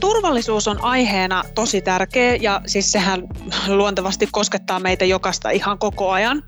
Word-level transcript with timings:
Turvallisuus 0.00 0.68
on 0.68 0.84
aiheena 0.84 1.44
tosi 1.54 1.80
tärkeä 1.80 2.34
ja 2.34 2.60
siis 2.66 2.92
sehän 2.92 3.22
luontevasti 3.68 4.28
koskettaa 4.32 4.80
meitä 4.80 5.04
jokaista 5.04 5.50
ihan 5.50 5.78
koko 5.78 6.10
ajan. 6.10 6.42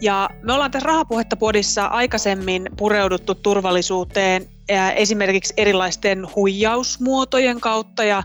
Ja 0.00 0.30
me 0.42 0.52
ollaan 0.52 0.70
tässä 0.70 0.86
Rahapuhetta 0.86 1.36
podissa 1.36 1.86
aikaisemmin 1.86 2.68
pureuduttu 2.76 3.34
turvallisuuteen 3.34 4.51
esimerkiksi 4.94 5.54
erilaisten 5.56 6.26
huijausmuotojen 6.36 7.60
kautta 7.60 8.04
ja, 8.04 8.22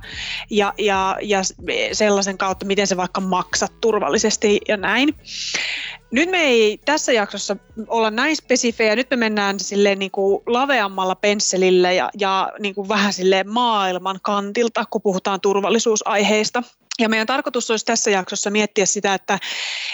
ja, 0.50 0.74
ja, 0.78 1.18
ja 1.22 1.42
sellaisen 1.92 2.38
kautta, 2.38 2.66
miten 2.66 2.88
se 2.88 2.98
vaikka 2.98 3.22
maksat 3.22 3.74
turvallisesti 3.82 4.62
ja 4.68 4.78
näin. 4.78 5.16
Nyt 6.12 6.30
me 6.30 6.42
ei 6.42 6.80
tässä 6.86 7.12
jaksossa 7.12 7.58
olla 7.88 8.12
näin 8.12 8.36
spesifejä, 8.36 8.96
nyt 8.96 9.10
me 9.10 9.16
mennään 9.16 9.60
silleen 9.60 10.00
niin 10.00 10.12
kuin 10.12 10.44
laveammalla 10.46 11.16
pensselillä 11.16 11.92
ja, 11.92 12.10
ja 12.20 12.52
niin 12.60 12.76
kuin 12.76 12.90
vähän 12.90 13.14
sille 13.14 13.44
maailman 13.44 14.20
kantilta, 14.22 14.86
kun 14.90 15.02
puhutaan 15.02 15.42
turvallisuusaiheista. 15.42 16.64
Ja 17.00 17.10
meidän 17.10 17.28
tarkoitus 17.28 17.72
olisi 17.72 17.86
tässä 17.86 18.12
jaksossa 18.12 18.50
miettiä 18.50 18.86
sitä, 18.86 19.14
että, 19.14 19.40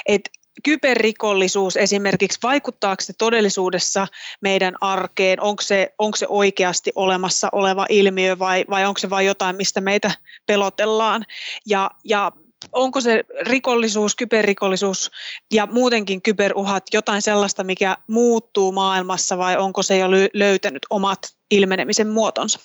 että 0.06 0.30
kyberrikollisuus 0.64 1.78
esimerkiksi, 1.78 2.40
vaikuttaako 2.44 3.02
se 3.02 3.14
todellisuudessa 3.18 4.08
meidän 4.42 4.76
arkeen, 4.82 5.42
onko 5.42 5.62
se, 5.62 5.94
onko 5.98 6.16
se 6.16 6.26
oikeasti 6.30 6.92
olemassa 6.96 7.50
oleva 7.52 7.86
ilmiö 7.90 8.40
vai, 8.40 8.66
vai 8.70 8.86
onko 8.86 8.98
se 8.98 9.10
vain 9.10 9.28
jotain, 9.28 9.56
mistä 9.56 9.82
meitä 9.82 10.12
pelotellaan. 10.46 11.26
Ja, 11.66 11.92
ja 12.04 12.32
onko 12.72 13.02
se 13.02 13.24
rikollisuus, 13.42 14.16
kyberrikollisuus 14.16 15.12
ja 15.54 15.68
muutenkin 15.72 16.22
kyberuhat 16.22 16.84
jotain 16.94 17.22
sellaista, 17.22 17.64
mikä 17.64 17.98
muuttuu 18.08 18.72
maailmassa 18.72 19.38
vai 19.38 19.58
onko 19.58 19.84
se 19.84 19.98
jo 19.98 20.08
löytänyt 20.34 20.86
omat 20.90 21.20
ilmenemisen 21.52 22.08
muotonsa? 22.08 22.60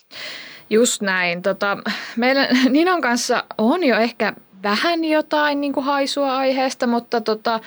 Just 0.70 1.02
näin. 1.02 1.42
Tota, 1.42 1.76
meillä 2.16 2.48
Ninon 2.70 3.00
kanssa 3.00 3.44
on 3.58 3.84
jo 3.84 3.98
ehkä 3.98 4.32
vähän 4.62 5.04
jotain 5.04 5.60
niin 5.60 5.72
kuin 5.72 5.86
haisua 5.86 6.36
aiheesta, 6.36 6.86
mutta 6.86 7.20
tota, 7.20 7.60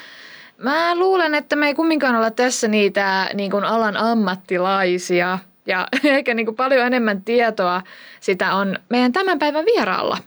mä 0.58 0.96
luulen, 0.96 1.36
että 1.36 1.56
me 1.56 1.68
ei 1.68 1.74
kumminkaan 1.74 2.16
olla 2.16 2.32
tässä 2.32 2.68
niitä 2.68 3.30
niin 3.34 3.52
kuin 3.52 3.64
alan 3.64 3.98
ammattilaisia. 3.98 5.40
Ja 5.66 5.88
ehkä 6.04 6.34
niin 6.34 6.46
kuin 6.46 6.56
paljon 6.56 6.86
enemmän 6.86 7.22
tietoa 7.22 7.82
sitä 8.20 8.56
on 8.56 8.80
meidän 8.90 9.12
tämän 9.12 9.40
päivän 9.40 9.66
vieraalla. 9.66 10.18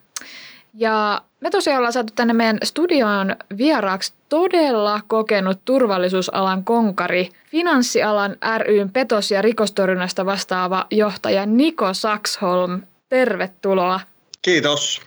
Ja 0.75 1.23
me 1.41 1.51
tosiaan 1.51 1.79
ollaan 1.79 1.93
saatu 1.93 2.13
tänne 2.17 2.35
meidän 2.35 2.59
studioon 2.63 3.37
vieraaksi 3.57 4.13
todella 4.29 5.01
kokenut 5.07 5.61
turvallisuusalan 5.65 6.65
konkari, 6.65 7.29
finanssialan 7.51 8.37
ryn 8.59 8.91
petos- 8.91 9.31
ja 9.31 9.43
rikostorjunnasta 9.43 10.27
vastaava 10.27 10.87
johtaja 10.91 11.47
Niko 11.47 11.95
Saksholm. 11.95 12.83
Tervetuloa. 13.09 14.01
Kiitos. 14.43 15.01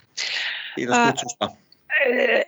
Kiitos 0.78 0.98
kutsusta. 1.08 1.50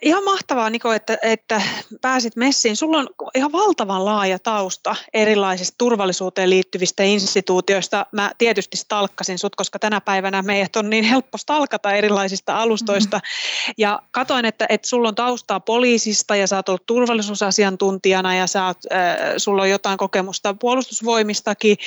Ihan 0.02 0.24
mahtavaa, 0.24 0.70
Niko, 0.70 0.94
että, 0.94 1.18
että 1.22 1.62
pääsit 2.02 2.36
messiin. 2.36 2.76
Sulla 2.76 2.98
on 2.98 3.08
ihan 3.36 3.52
valtavan 3.52 4.06
laaja 4.06 4.40
tausta 4.40 4.96
erilaisista 5.14 5.76
turvallisuuteen 5.78 6.50
liittyvistä 6.50 7.04
instituutioista. 7.04 8.06
Mä 8.12 8.32
tietysti 8.38 8.78
stalkkasin 8.78 9.40
sut, 9.40 9.56
koska 9.56 9.80
tänä 9.80 10.02
päivänä 10.02 10.42
meidät 10.42 10.76
on 10.76 10.90
niin 10.90 11.04
helppo 11.04 11.38
stalkata 11.38 11.92
erilaisista 11.92 12.58
alustoista. 12.58 13.18
Mm-hmm. 13.18 13.74
Ja 13.78 14.02
katoin, 14.12 14.46
että, 14.46 14.66
että 14.70 14.88
sulla 14.88 15.08
on 15.08 15.16
taustaa 15.16 15.60
poliisista 15.60 16.36
ja 16.36 16.48
sä 16.48 16.56
oot 16.56 16.70
ollut 16.70 16.86
turvallisuusasiantuntijana 16.86 18.36
ja 18.36 18.48
sä 18.48 18.66
oot, 18.66 18.78
äh, 18.92 19.18
sulla 19.38 19.62
on 19.62 19.70
jotain 19.70 19.98
kokemusta 19.98 20.54
puolustusvoimistakin. 20.54 21.78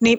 Niin 0.00 0.18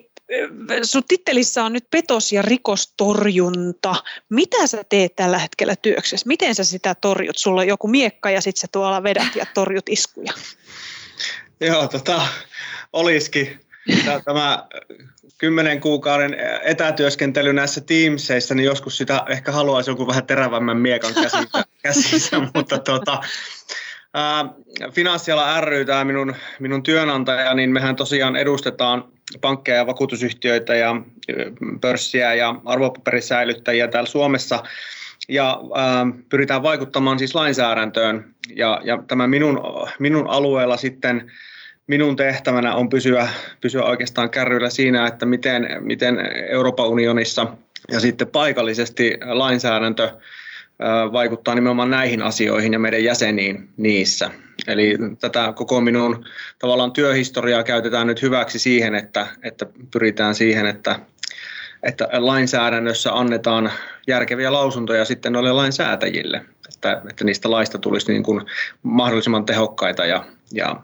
sun 0.84 1.04
tittelissä 1.08 1.64
on 1.64 1.74
nyt 1.74 1.88
petos- 1.92 2.32
ja 2.32 2.42
rikostorjunta. 2.42 3.96
Mitä 4.30 4.68
sä 4.68 4.84
teet 4.90 5.16
tällä 5.16 5.40
hetkellä 5.40 5.76
työksessä? 5.76 6.28
Miten 6.28 6.56
sä 6.56 6.64
sitä 6.64 6.96
torjut? 6.96 7.38
Sulla 7.38 7.62
on 7.62 7.68
joku 7.68 7.88
miekka 7.88 8.30
ja 8.30 8.42
sitten 8.42 8.62
sä 8.62 8.68
tuolla 8.72 9.04
vedät 9.04 9.36
ja 9.36 9.46
torjut 9.54 9.90
iskuja. 9.90 10.34
Joo, 11.62 11.88
tota, 11.88 12.28
olisikin. 12.94 13.60
Tämä 14.26 14.68
kymmenen 15.38 15.82
kuukauden 15.82 16.36
etätyöskentely 16.64 17.54
näissä 17.54 17.82
Teamseissa, 17.82 18.56
niin 18.56 18.66
joskus 18.66 18.98
sitä 18.98 19.24
ehkä 19.30 19.52
haluaisi 19.52 19.92
joku 19.92 20.08
vähän 20.08 20.26
terävämmän 20.28 20.78
miekan 20.78 21.14
käsissä, 21.14 21.66
käsissä 21.84 22.40
mutta 22.54 22.78
tota, 22.78 23.22
Finanssiala 24.92 25.62
ry, 25.62 25.86
tämä 25.86 26.06
minun, 26.06 26.36
minun 26.60 26.84
työnantaja, 26.84 27.54
niin 27.54 27.70
mehän 27.70 27.96
tosiaan 27.96 28.36
edustetaan 28.36 29.04
pankkeja 29.42 29.78
ja 29.78 29.88
vakuutusyhtiöitä 29.88 30.76
ja 30.76 30.96
pörssiä 31.82 32.34
ja 32.34 32.56
arvopaperisäilyttäjiä 32.66 33.88
täällä 33.88 34.10
Suomessa. 34.10 34.64
Ja 35.30 35.62
ää, 35.76 36.08
pyritään 36.30 36.64
vaikuttamaan 36.64 37.20
siis 37.20 37.36
lainsäädäntöön. 37.36 38.36
Ja, 38.56 38.82
ja 38.84 39.04
tämä 39.08 39.28
minun, 39.28 39.62
minun 40.00 40.28
alueella 40.28 40.78
sitten 40.78 41.32
minun 41.88 42.16
tehtävänä 42.16 42.76
on 42.76 42.90
pysyä, 42.90 43.28
pysyä 43.62 43.84
oikeastaan 43.84 44.30
kärryillä 44.30 44.70
siinä, 44.70 45.08
että 45.08 45.26
miten, 45.26 45.68
miten 45.80 46.20
Euroopan 46.50 46.88
unionissa 46.88 47.48
ja 47.92 48.00
sitten 48.00 48.28
paikallisesti 48.28 49.18
lainsäädäntö 49.26 50.12
vaikuttaa 51.12 51.56
nimenomaan 51.56 51.90
näihin 51.90 52.22
asioihin 52.22 52.74
ja 52.74 52.80
meidän 52.80 53.04
jäseniin 53.04 53.70
niissä. 53.78 54.32
Eli 54.68 54.98
tätä 55.20 55.54
koko 55.56 55.82
minun 55.82 56.26
tavallaan 56.60 56.92
työhistoriaa 56.92 57.64
käytetään 57.64 58.08
nyt 58.08 58.22
hyväksi 58.22 58.60
siihen, 58.60 58.96
että, 58.96 59.28
että 59.44 59.66
pyritään 59.92 60.36
siihen, 60.36 60.66
että, 60.66 61.00
että 61.84 62.10
lainsäädännössä 62.12 63.14
annetaan 63.14 63.72
järkeviä 64.08 64.54
lausuntoja 64.54 65.06
sitten 65.06 65.34
noille 65.34 65.52
lainsäätäjille, 65.52 66.42
että, 66.74 67.02
että 67.10 67.24
niistä 67.24 67.52
laista 67.52 67.78
tulisi 67.78 68.12
niin 68.12 68.24
kuin 68.24 68.42
mahdollisimman 68.84 69.46
tehokkaita 69.46 70.06
ja, 70.06 70.26
ja 70.54 70.76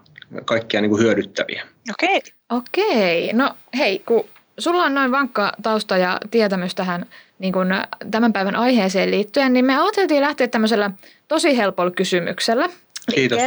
kaikkia 0.44 0.80
niin 0.80 0.90
kuin 0.90 1.02
hyödyttäviä. 1.02 1.66
Okei. 1.90 2.16
Okay. 2.16 2.30
Okei. 2.50 3.32
No 3.32 3.54
hei, 3.78 3.98
kun 3.98 4.24
sulla 4.58 4.84
on 4.84 4.94
noin 4.94 5.10
vankka 5.10 5.52
tausta 5.62 5.96
ja 5.96 6.18
tietämys 6.30 6.74
tähän 6.74 7.06
niin 7.40 7.52
kuin 7.52 7.68
tämän 8.10 8.32
päivän 8.32 8.56
aiheeseen 8.56 9.10
liittyen, 9.10 9.52
niin 9.52 9.64
me 9.64 9.82
ajateltiin 9.82 10.22
lähteä 10.22 10.48
tämmöisellä 10.48 10.90
tosi 11.28 11.56
helpolla 11.56 11.90
kysymyksellä. 11.90 12.68
Kiitos. 13.14 13.38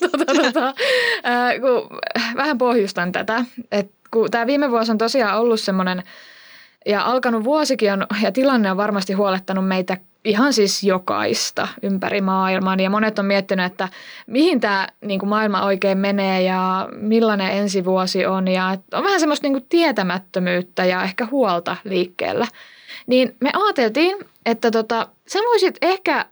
tota, 0.10 0.42
tota, 0.42 0.66
äh, 1.26 1.60
kun 1.60 1.98
vähän 2.36 2.58
pohjustan 2.58 3.12
tätä, 3.12 3.44
kun 4.10 4.30
tämä 4.30 4.46
viime 4.46 4.70
vuosi 4.70 4.90
on 4.90 4.98
tosiaan 4.98 5.40
ollut 5.40 5.60
semmoinen, 5.60 6.02
ja 6.86 7.02
alkanut 7.02 7.44
vuosikin 7.44 7.92
on, 7.92 8.06
ja 8.22 8.32
tilanne 8.32 8.70
on 8.70 8.76
varmasti 8.76 9.12
huolettanut 9.12 9.68
meitä 9.68 9.96
ihan 10.24 10.52
siis 10.52 10.82
jokaista 10.82 11.68
ympäri 11.82 12.20
maailman. 12.20 12.80
Ja 12.80 12.90
monet 12.90 13.18
on 13.18 13.26
miettinyt, 13.26 13.66
että 13.66 13.88
mihin 14.26 14.60
tämä 14.60 14.88
niin 15.00 15.20
kuin 15.20 15.30
maailma 15.30 15.64
oikein 15.64 15.98
menee 15.98 16.42
ja 16.42 16.88
millainen 16.92 17.50
ensi 17.52 17.84
vuosi 17.84 18.26
on. 18.26 18.48
Ja 18.48 18.78
on 18.92 19.04
vähän 19.04 19.20
semmoista 19.20 19.44
niin 19.44 19.52
kuin 19.52 19.66
tietämättömyyttä 19.68 20.84
ja 20.84 21.02
ehkä 21.02 21.26
huolta 21.30 21.76
liikkeellä. 21.84 22.46
Niin 23.06 23.36
me 23.40 23.50
ajateltiin, 23.52 24.16
että 24.46 24.70
tota, 24.70 25.08
sä 25.28 25.38
voisit 25.38 25.78
ehkä 25.82 26.26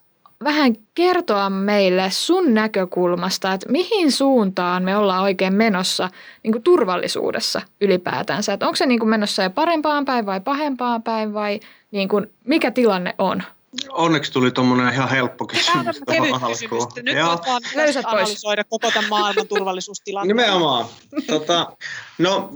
vähän 0.45 0.77
kertoa 0.95 1.51
meille 1.51 2.11
sun 2.11 2.55
näkökulmasta, 2.55 3.53
että 3.53 3.73
mihin 3.73 4.13
suuntaan 4.13 4.83
me 4.83 4.97
ollaan 4.97 5.23
oikein 5.23 5.55
menossa 5.55 6.11
niin 6.43 6.53
kuin 6.53 6.63
turvallisuudessa 6.63 7.63
ylipäätänsä. 7.81 8.53
Että 8.53 8.67
onko 8.67 8.77
se 8.77 8.87
niin 8.87 9.01
kuin 9.01 9.11
menossa 9.11 9.43
jo 9.43 9.51
parempaan 9.51 10.05
päin 10.05 10.27
vai 10.27 10.41
pahempaan 10.41 11.03
päin 11.03 11.35
vai 11.35 11.61
niin 11.91 12.09
kuin, 12.09 12.31
mikä 12.45 12.71
tilanne 12.71 13.15
on? 13.19 13.43
Onneksi 13.89 14.33
tuli 14.33 14.51
tuommoinen 14.51 14.93
ihan 14.93 15.09
helppo 15.09 15.47
kysymys 15.47 16.01
tuohon 16.07 16.43
alkuun. 16.43 16.93
Nyt 17.03 17.17
voit 17.25 17.75
löysät 17.75 18.05
analysoida 18.07 18.65
koko 18.65 18.91
tämän 18.91 19.11
maailman 19.11 19.49
turvallisuustilanteen. 19.49 20.37
Nimenomaan. 20.37 20.87
tota, 21.27 21.77
no, 22.19 22.51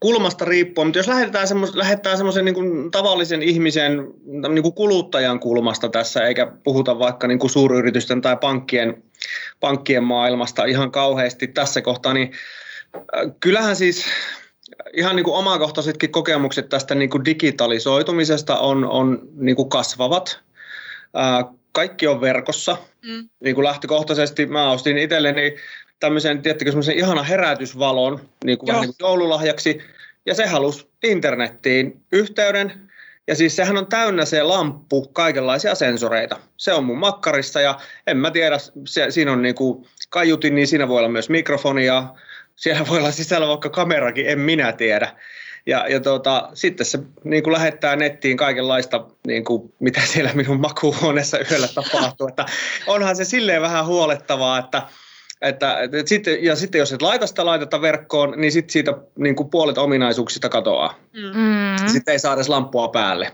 kulmasta 0.00 0.44
riippuen, 0.44 0.86
mutta 0.86 0.98
jos 0.98 1.08
lähdetään 1.08 1.48
semmos, 1.48 1.74
lähdetään 1.74 2.16
semmoisen 2.16 2.44
niin 2.44 2.90
tavallisen 2.90 3.42
ihmisen 3.42 4.06
niin 4.48 4.62
kuin 4.62 4.74
kuluttajan 4.74 5.40
kulmasta 5.40 5.88
tässä, 5.88 6.22
eikä 6.22 6.52
puhuta 6.64 6.98
vaikka 6.98 7.26
niin 7.26 7.38
kuin 7.38 7.50
suuryritysten 7.50 8.20
tai 8.20 8.36
pankkien, 8.36 9.02
pankkien 9.60 10.04
maailmasta 10.04 10.64
ihan 10.64 10.90
kauheasti 10.90 11.46
tässä 11.46 11.82
kohtaa, 11.82 12.14
niin 12.14 12.32
äh, 12.96 13.32
kyllähän 13.40 13.76
siis 13.76 14.04
ihan 14.96 15.16
niin 15.16 15.24
kuin 15.24 15.36
omakohtaisetkin 15.36 16.12
kokemukset 16.12 16.68
tästä 16.68 16.94
niin 16.94 17.10
kuin 17.10 17.24
digitalisoitumisesta 17.24 18.58
on, 18.58 18.84
on 18.84 19.28
niin 19.34 19.56
kuin 19.56 19.68
kasvavat. 19.68 20.40
Äh, 21.16 21.54
kaikki 21.72 22.06
on 22.06 22.20
verkossa. 22.20 22.76
Mm. 23.02 23.28
Niin 23.40 23.54
kuin 23.54 23.64
lähtökohtaisesti 23.64 24.46
mä 24.46 24.70
ostin 24.70 24.98
itselleni 24.98 25.56
tämmöisen, 26.00 26.42
tiettäkö, 26.42 26.70
semmoisen 26.70 26.98
ihana 26.98 27.22
herätysvalon 27.22 28.20
niin 28.44 28.58
kuin 28.58 28.68
vähän 28.68 28.80
niin 28.80 28.94
kuin 28.98 29.08
joululahjaksi. 29.08 29.80
Ja 30.26 30.34
se 30.34 30.46
halusi 30.46 30.90
internettiin 31.02 32.02
yhteyden. 32.12 32.90
Ja 33.26 33.36
siis 33.36 33.56
sehän 33.56 33.76
on 33.76 33.86
täynnä 33.86 34.24
se 34.24 34.42
lamppu 34.42 35.06
kaikenlaisia 35.06 35.74
sensoreita. 35.74 36.36
Se 36.56 36.72
on 36.72 36.84
mun 36.84 36.98
makkarissa 36.98 37.60
ja 37.60 37.80
en 38.06 38.16
mä 38.16 38.30
tiedä, 38.30 38.58
se, 38.86 39.10
siinä 39.10 39.32
on 39.32 39.42
niin 39.42 39.54
kuin 39.54 39.86
kaiutin, 40.08 40.54
niin 40.54 40.66
siinä 40.66 40.88
voi 40.88 40.98
olla 40.98 41.08
myös 41.08 41.28
mikrofonia. 41.28 42.04
Siellä 42.56 42.86
voi 42.88 42.98
olla 42.98 43.10
sisällä 43.10 43.48
vaikka 43.48 43.70
kamerakin, 43.70 44.28
en 44.28 44.38
minä 44.38 44.72
tiedä. 44.72 45.16
Ja, 45.66 45.88
ja 45.88 46.00
tuota, 46.00 46.50
sitten 46.54 46.86
se 46.86 46.98
niin 47.24 47.42
kuin 47.42 47.52
lähettää 47.52 47.96
nettiin 47.96 48.36
kaikenlaista, 48.36 49.06
niin 49.26 49.44
kuin, 49.44 49.72
mitä 49.80 50.00
siellä 50.00 50.30
minun 50.34 50.60
makuuhuoneessa 50.60 51.38
yöllä 51.50 51.68
tapahtuu. 51.74 52.28
Että 52.28 52.46
onhan 52.86 53.16
se 53.16 53.24
silleen 53.24 53.62
vähän 53.62 53.86
huolettavaa, 53.86 54.58
että, 54.58 54.82
että, 55.42 55.80
että 55.80 56.02
sitten, 56.06 56.44
ja 56.44 56.56
sitten 56.56 56.78
jos 56.78 56.92
et 56.92 57.02
laita 57.02 57.26
sitä 57.26 57.46
laitetta 57.46 57.80
verkkoon, 57.80 58.34
niin 58.36 58.52
sitten 58.52 58.72
siitä 58.72 58.94
niin 59.18 59.36
kuin 59.36 59.50
puolet 59.50 59.78
ominaisuuksista 59.78 60.48
katoaa. 60.48 60.94
Mm. 61.12 61.88
Sitten 61.88 62.12
ei 62.12 62.18
saa 62.18 62.34
edes 62.34 62.48
lamppua 62.48 62.88
päälle. 62.88 63.32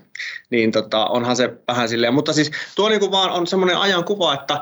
Niin 0.51 0.73
tota, 0.73 1.07
onhan 1.07 1.37
se 1.37 1.53
vähän 1.69 1.89
silleen. 1.89 2.15
Mutta 2.15 2.33
siis 2.33 2.51
tuo 2.77 2.89
niin 2.89 3.01
kuin 3.01 3.11
vaan 3.11 3.31
on 3.31 3.47
semmoinen 3.47 3.77
ajankuva, 3.77 4.35
että 4.35 4.61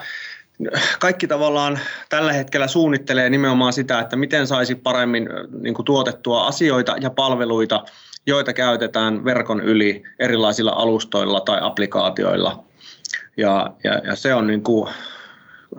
kaikki 0.99 1.26
tavallaan 1.26 1.79
tällä 2.08 2.32
hetkellä 2.32 2.67
suunnittelee 2.69 3.31
nimenomaan 3.31 3.73
sitä, 3.73 4.00
että 4.00 4.17
miten 4.17 4.46
saisi 4.46 4.75
paremmin 4.75 5.29
niin 5.61 5.75
kuin 5.75 5.87
tuotettua 5.87 6.46
asioita 6.46 6.96
ja 7.00 7.11
palveluita, 7.11 7.85
joita 8.26 8.52
käytetään 8.52 9.25
verkon 9.25 9.61
yli 9.61 10.02
erilaisilla 10.19 10.70
alustoilla 10.70 11.41
tai 11.41 11.58
applikaatioilla. 11.62 12.64
Ja, 13.37 13.70
ja, 13.85 13.93
ja 14.05 14.17
se 14.17 14.35
on 14.35 14.46
niin 14.46 14.62
kuin, 14.62 14.91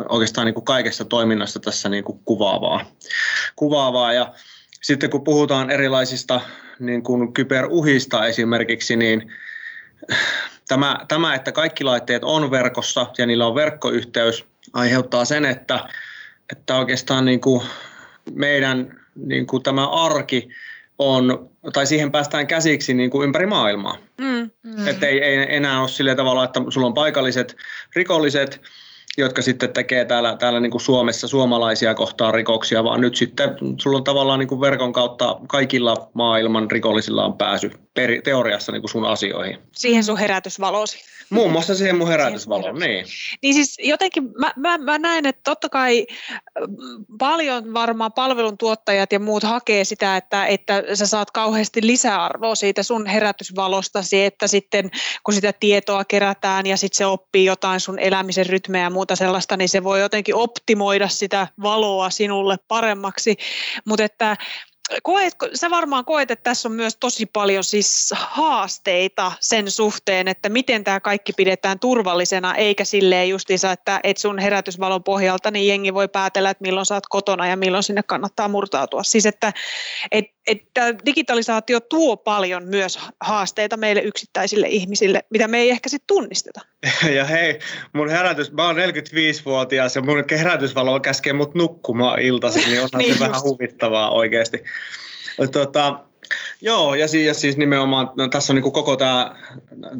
oikeastaan 0.09 0.45
niin 0.45 0.53
kuin 0.53 0.65
kaikessa 0.65 1.05
toiminnassa 1.05 1.59
tässä 1.59 1.89
niin 1.89 2.03
kuin 2.03 2.19
kuvaavaa. 2.25 2.85
kuvaavaa. 3.55 4.13
Ja 4.13 4.33
sitten 4.81 5.09
kun 5.09 5.23
puhutaan 5.23 5.69
erilaisista 5.69 6.41
niin 6.79 7.03
kuin 7.03 7.33
kyberuhista 7.33 8.25
esimerkiksi, 8.25 8.95
niin 8.95 9.31
tämä, 10.67 10.97
tämä, 11.07 11.35
että 11.35 11.51
kaikki 11.51 11.83
laitteet 11.83 12.23
on 12.23 12.51
verkossa 12.51 13.07
ja 13.17 13.25
niillä 13.25 13.47
on 13.47 13.55
verkkoyhteys, 13.55 14.45
aiheuttaa 14.73 15.25
sen, 15.25 15.45
että, 15.45 15.79
että 16.51 16.75
oikeastaan 16.75 17.25
niin 17.25 17.41
kuin 17.41 17.61
meidän 18.31 19.01
niin 19.15 19.47
kuin 19.47 19.63
tämä 19.63 19.87
arki 19.87 20.49
on, 20.99 21.49
tai 21.73 21.87
siihen 21.87 22.11
päästään 22.11 22.47
käsiksi 22.47 22.93
niin 22.93 23.09
kuin 23.09 23.25
ympäri 23.25 23.45
maailmaa. 23.45 23.97
Mm, 24.17 24.49
mm. 24.63 24.87
Että 24.87 25.07
ei, 25.07 25.23
ei 25.23 25.55
enää 25.55 25.81
ole 25.81 25.89
sillä 25.89 26.15
tavalla, 26.15 26.43
että 26.43 26.61
sulla 26.69 26.87
on 26.87 26.93
paikalliset 26.93 27.55
rikolliset, 27.95 28.61
jotka 29.17 29.41
sitten 29.41 29.73
tekee 29.73 30.05
täällä, 30.05 30.35
täällä 30.39 30.59
niin 30.59 30.71
kuin 30.71 30.81
Suomessa 30.81 31.27
suomalaisia 31.27 31.95
kohtaan 31.95 32.33
rikoksia, 32.33 32.83
vaan 32.83 33.01
nyt 33.01 33.15
sitten 33.15 33.49
sulla 33.81 33.97
on 33.97 34.03
tavallaan 34.03 34.39
niin 34.39 34.47
kuin 34.47 34.61
verkon 34.61 34.93
kautta 34.93 35.37
kaikilla 35.47 36.09
maailman 36.13 36.71
rikollisilla 36.71 37.25
on 37.25 37.37
pääsy 37.37 37.71
peri, 37.93 38.21
teoriassa 38.21 38.71
niin 38.71 38.81
kuin 38.81 38.91
sun 38.91 39.05
asioihin. 39.05 39.57
Siihen 39.71 40.03
sun 40.03 40.17
herätysvalosi. 40.17 40.97
Muun 41.29 41.51
muassa 41.51 41.75
siihen 41.75 41.97
mun 41.97 42.07
herätysvalon, 42.07 42.79
niin. 42.79 43.05
Niin 43.41 43.53
siis 43.53 43.77
jotenkin 43.83 44.23
mä, 44.39 44.51
mä, 44.55 44.77
mä 44.77 44.97
näen, 44.97 45.25
että 45.25 45.41
totta 45.43 45.69
kai 45.69 46.05
paljon 47.19 47.73
varmaan 47.73 48.13
palveluntuottajat 48.13 49.11
ja 49.11 49.19
muut 49.19 49.43
hakee 49.43 49.83
sitä, 49.83 50.17
että, 50.17 50.45
että 50.45 50.83
sä 50.93 51.07
saat 51.07 51.31
kauheasti 51.31 51.79
lisäarvoa 51.83 52.55
siitä 52.55 52.83
sun 52.83 53.05
herätysvalostasi, 53.05 54.23
että 54.23 54.47
sitten 54.47 54.91
kun 55.23 55.33
sitä 55.33 55.53
tietoa 55.53 56.05
kerätään 56.05 56.65
ja 56.65 56.77
sitten 56.77 56.97
se 56.97 57.05
oppii 57.05 57.45
jotain 57.45 57.79
sun 57.79 57.99
elämisen 57.99 58.45
rytmeä 58.45 58.83
ja 58.83 58.89
muuta 58.89 59.04
sellaista, 59.13 59.57
niin 59.57 59.69
se 59.69 59.83
voi 59.83 60.01
jotenkin 60.01 60.35
optimoida 60.35 61.07
sitä 61.07 61.47
valoa 61.61 62.09
sinulle 62.09 62.57
paremmaksi, 62.67 63.37
mutta 63.85 64.03
että 64.03 64.37
koetko, 65.03 65.47
sä 65.53 65.69
varmaan 65.69 66.05
koet, 66.05 66.31
että 66.31 66.43
tässä 66.43 66.67
on 66.67 66.75
myös 66.75 66.97
tosi 66.99 67.25
paljon 67.25 67.63
siis 67.63 68.13
haasteita 68.17 69.31
sen 69.39 69.71
suhteen, 69.71 70.27
että 70.27 70.49
miten 70.49 70.83
tämä 70.83 70.99
kaikki 70.99 71.33
pidetään 71.33 71.79
turvallisena, 71.79 72.55
eikä 72.55 72.85
silleen 72.85 73.29
justiinsa, 73.29 73.71
että 73.71 73.99
et 74.03 74.17
sun 74.17 74.39
herätysvalon 74.39 75.03
pohjalta 75.03 75.51
niin 75.51 75.67
jengi 75.67 75.93
voi 75.93 76.07
päätellä, 76.07 76.49
että 76.49 76.61
milloin 76.61 76.85
sä 76.85 76.95
oot 76.95 77.07
kotona 77.09 77.47
ja 77.47 77.57
milloin 77.57 77.83
sinne 77.83 78.03
kannattaa 78.03 78.47
murtautua. 78.47 79.03
Siis 79.03 79.25
että 79.25 79.53
et, 80.11 80.34
että 80.47 80.95
digitalisaatio 81.05 81.79
tuo 81.79 82.17
paljon 82.17 82.63
myös 82.63 82.99
haasteita 83.21 83.77
meille 83.77 84.01
yksittäisille 84.01 84.67
ihmisille, 84.67 85.23
mitä 85.29 85.47
me 85.47 85.57
ei 85.57 85.69
ehkä 85.69 85.89
sitten 85.89 86.07
tunnisteta. 86.07 86.61
Ja 87.15 87.25
hei, 87.25 87.59
mun 87.93 88.09
herätys, 88.09 88.51
mä 88.51 88.65
oon 88.65 88.75
45-vuotias 88.75 89.95
ja 89.95 90.01
mun 90.01 90.23
herätysvalo 90.31 90.99
käskee 90.99 91.33
mut 91.33 91.55
nukkumaan 91.55 92.19
iltaisin, 92.19 92.63
niin 92.69 92.81
onhan 92.81 92.99
niin 93.01 93.13
se 93.13 93.19
vähän 93.19 93.41
huvittavaa 93.43 94.09
oikeasti. 94.11 94.63
Tota, 95.51 95.99
Joo, 96.61 96.95
ja 96.95 97.07
siis, 97.07 97.27
ja 97.27 97.33
siis 97.33 97.57
nimenomaan 97.57 98.09
no, 98.17 98.27
tässä 98.27 98.53
on 98.53 98.55
niin 98.55 98.63
kuin 98.63 98.73
koko 98.73 98.95
tämä, 98.95 99.35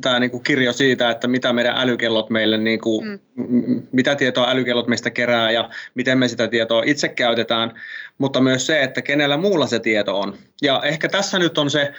tämä 0.02 0.20
niin 0.20 0.32
kuin 0.32 0.44
kirjo 0.44 0.74
siitä, 0.74 1.10
että 1.10 1.28
mitä 1.28 1.54
meidän 1.54 1.78
älykellot 1.78 2.30
meille, 2.30 2.58
niin 2.58 2.82
kuin, 2.82 3.08
mm. 3.08 3.82
mitä 3.92 4.16
tietoa 4.16 4.50
älykellot 4.50 4.88
meistä 4.88 5.10
kerää 5.10 5.52
ja 5.52 5.70
miten 5.96 6.18
me 6.18 6.28
sitä 6.28 6.48
tietoa 6.48 6.84
itse 6.86 7.08
käytetään, 7.08 7.82
mutta 8.18 8.42
myös 8.42 8.66
se, 8.66 8.84
että 8.84 9.02
kenellä 9.02 9.38
muulla 9.38 9.68
se 9.68 9.80
tieto 9.80 10.20
on. 10.20 10.38
Ja 10.62 10.82
ehkä 10.84 11.10
tässä 11.10 11.40
nyt 11.40 11.58
on 11.58 11.70
se 11.70 11.94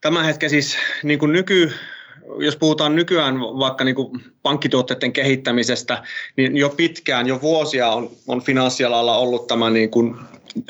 tämän 0.00 0.24
hetken 0.24 0.50
siis 0.50 0.76
niin 1.02 1.18
kuin 1.18 1.32
nyky, 1.32 1.72
jos 2.38 2.56
puhutaan 2.56 2.96
nykyään 2.96 3.40
vaikka 3.40 3.84
niin 3.84 3.94
kuin 3.94 4.22
pankkituotteiden 4.42 5.12
kehittämisestä, 5.12 6.02
niin 6.36 6.56
jo 6.56 6.68
pitkään, 6.68 7.26
jo 7.26 7.40
vuosia 7.40 7.88
on, 7.88 8.10
on 8.28 8.42
finanssialalla 8.42 9.18
ollut 9.18 9.46
tämä 9.46 9.70
niin 9.70 9.90
kuin, 9.90 10.16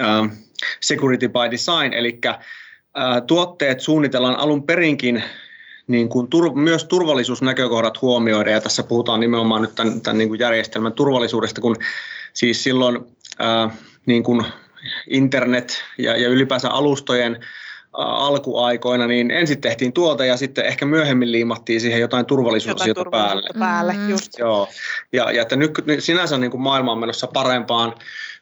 äh, 0.01 0.31
security 0.81 1.29
by 1.29 1.51
design, 1.51 1.93
eli 1.93 2.21
tuotteet 3.27 3.81
suunnitellaan 3.81 4.37
alun 4.37 4.63
perinkin 4.63 5.23
niin 5.87 6.09
kuin 6.09 6.29
tur, 6.29 6.55
myös 6.55 6.85
turvallisuusnäkökohdat 6.85 8.03
huomioida, 8.03 8.51
ja 8.51 8.61
tässä 8.61 8.83
puhutaan 8.83 9.21
nimenomaan 9.21 9.63
nyt 9.63 9.75
tämän, 9.75 10.01
tämän 10.01 10.19
niin 10.19 10.29
kuin 10.29 10.41
järjestelmän 10.41 10.93
turvallisuudesta, 10.93 11.61
kun 11.61 11.77
siis 12.33 12.63
silloin 12.63 12.99
ää, 13.39 13.71
niin 14.07 14.23
kuin 14.23 14.45
internet 15.11 15.85
ja, 15.99 16.17
ja 16.17 16.29
ylipäänsä 16.29 16.71
alustojen 16.71 17.33
ää, 17.99 18.05
alkuaikoina, 18.05 19.07
niin 19.07 19.31
ensin 19.31 19.61
tehtiin 19.61 19.93
tuota 19.93 20.25
ja 20.25 20.37
sitten 20.37 20.67
ehkä 20.67 20.87
myöhemmin 20.87 21.33
liimattiin 21.33 21.81
siihen 21.81 22.01
jotain 22.01 22.27
turvallisuusasioita 22.27 23.01
jotain 23.01 23.11
päälle. 23.11 23.49
päälle 23.59 23.93
mm. 23.93 24.11
just. 24.11 24.39
Joo. 24.39 24.69
Ja, 25.13 25.33
ja 25.33 25.43
että 25.43 25.57
nyt 25.57 25.71
sinänsä 25.99 26.39
niin 26.39 26.51
kuin 26.51 26.61
maailma 26.61 26.93
on 26.93 26.99
menossa 26.99 27.27
parempaan, 27.27 27.95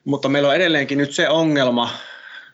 mutta 0.04 0.28
meillä 0.28 0.48
on 0.48 0.56
edelleenkin 0.56 0.98
nyt 0.98 1.12
se 1.12 1.28
ongelma, 1.28 1.90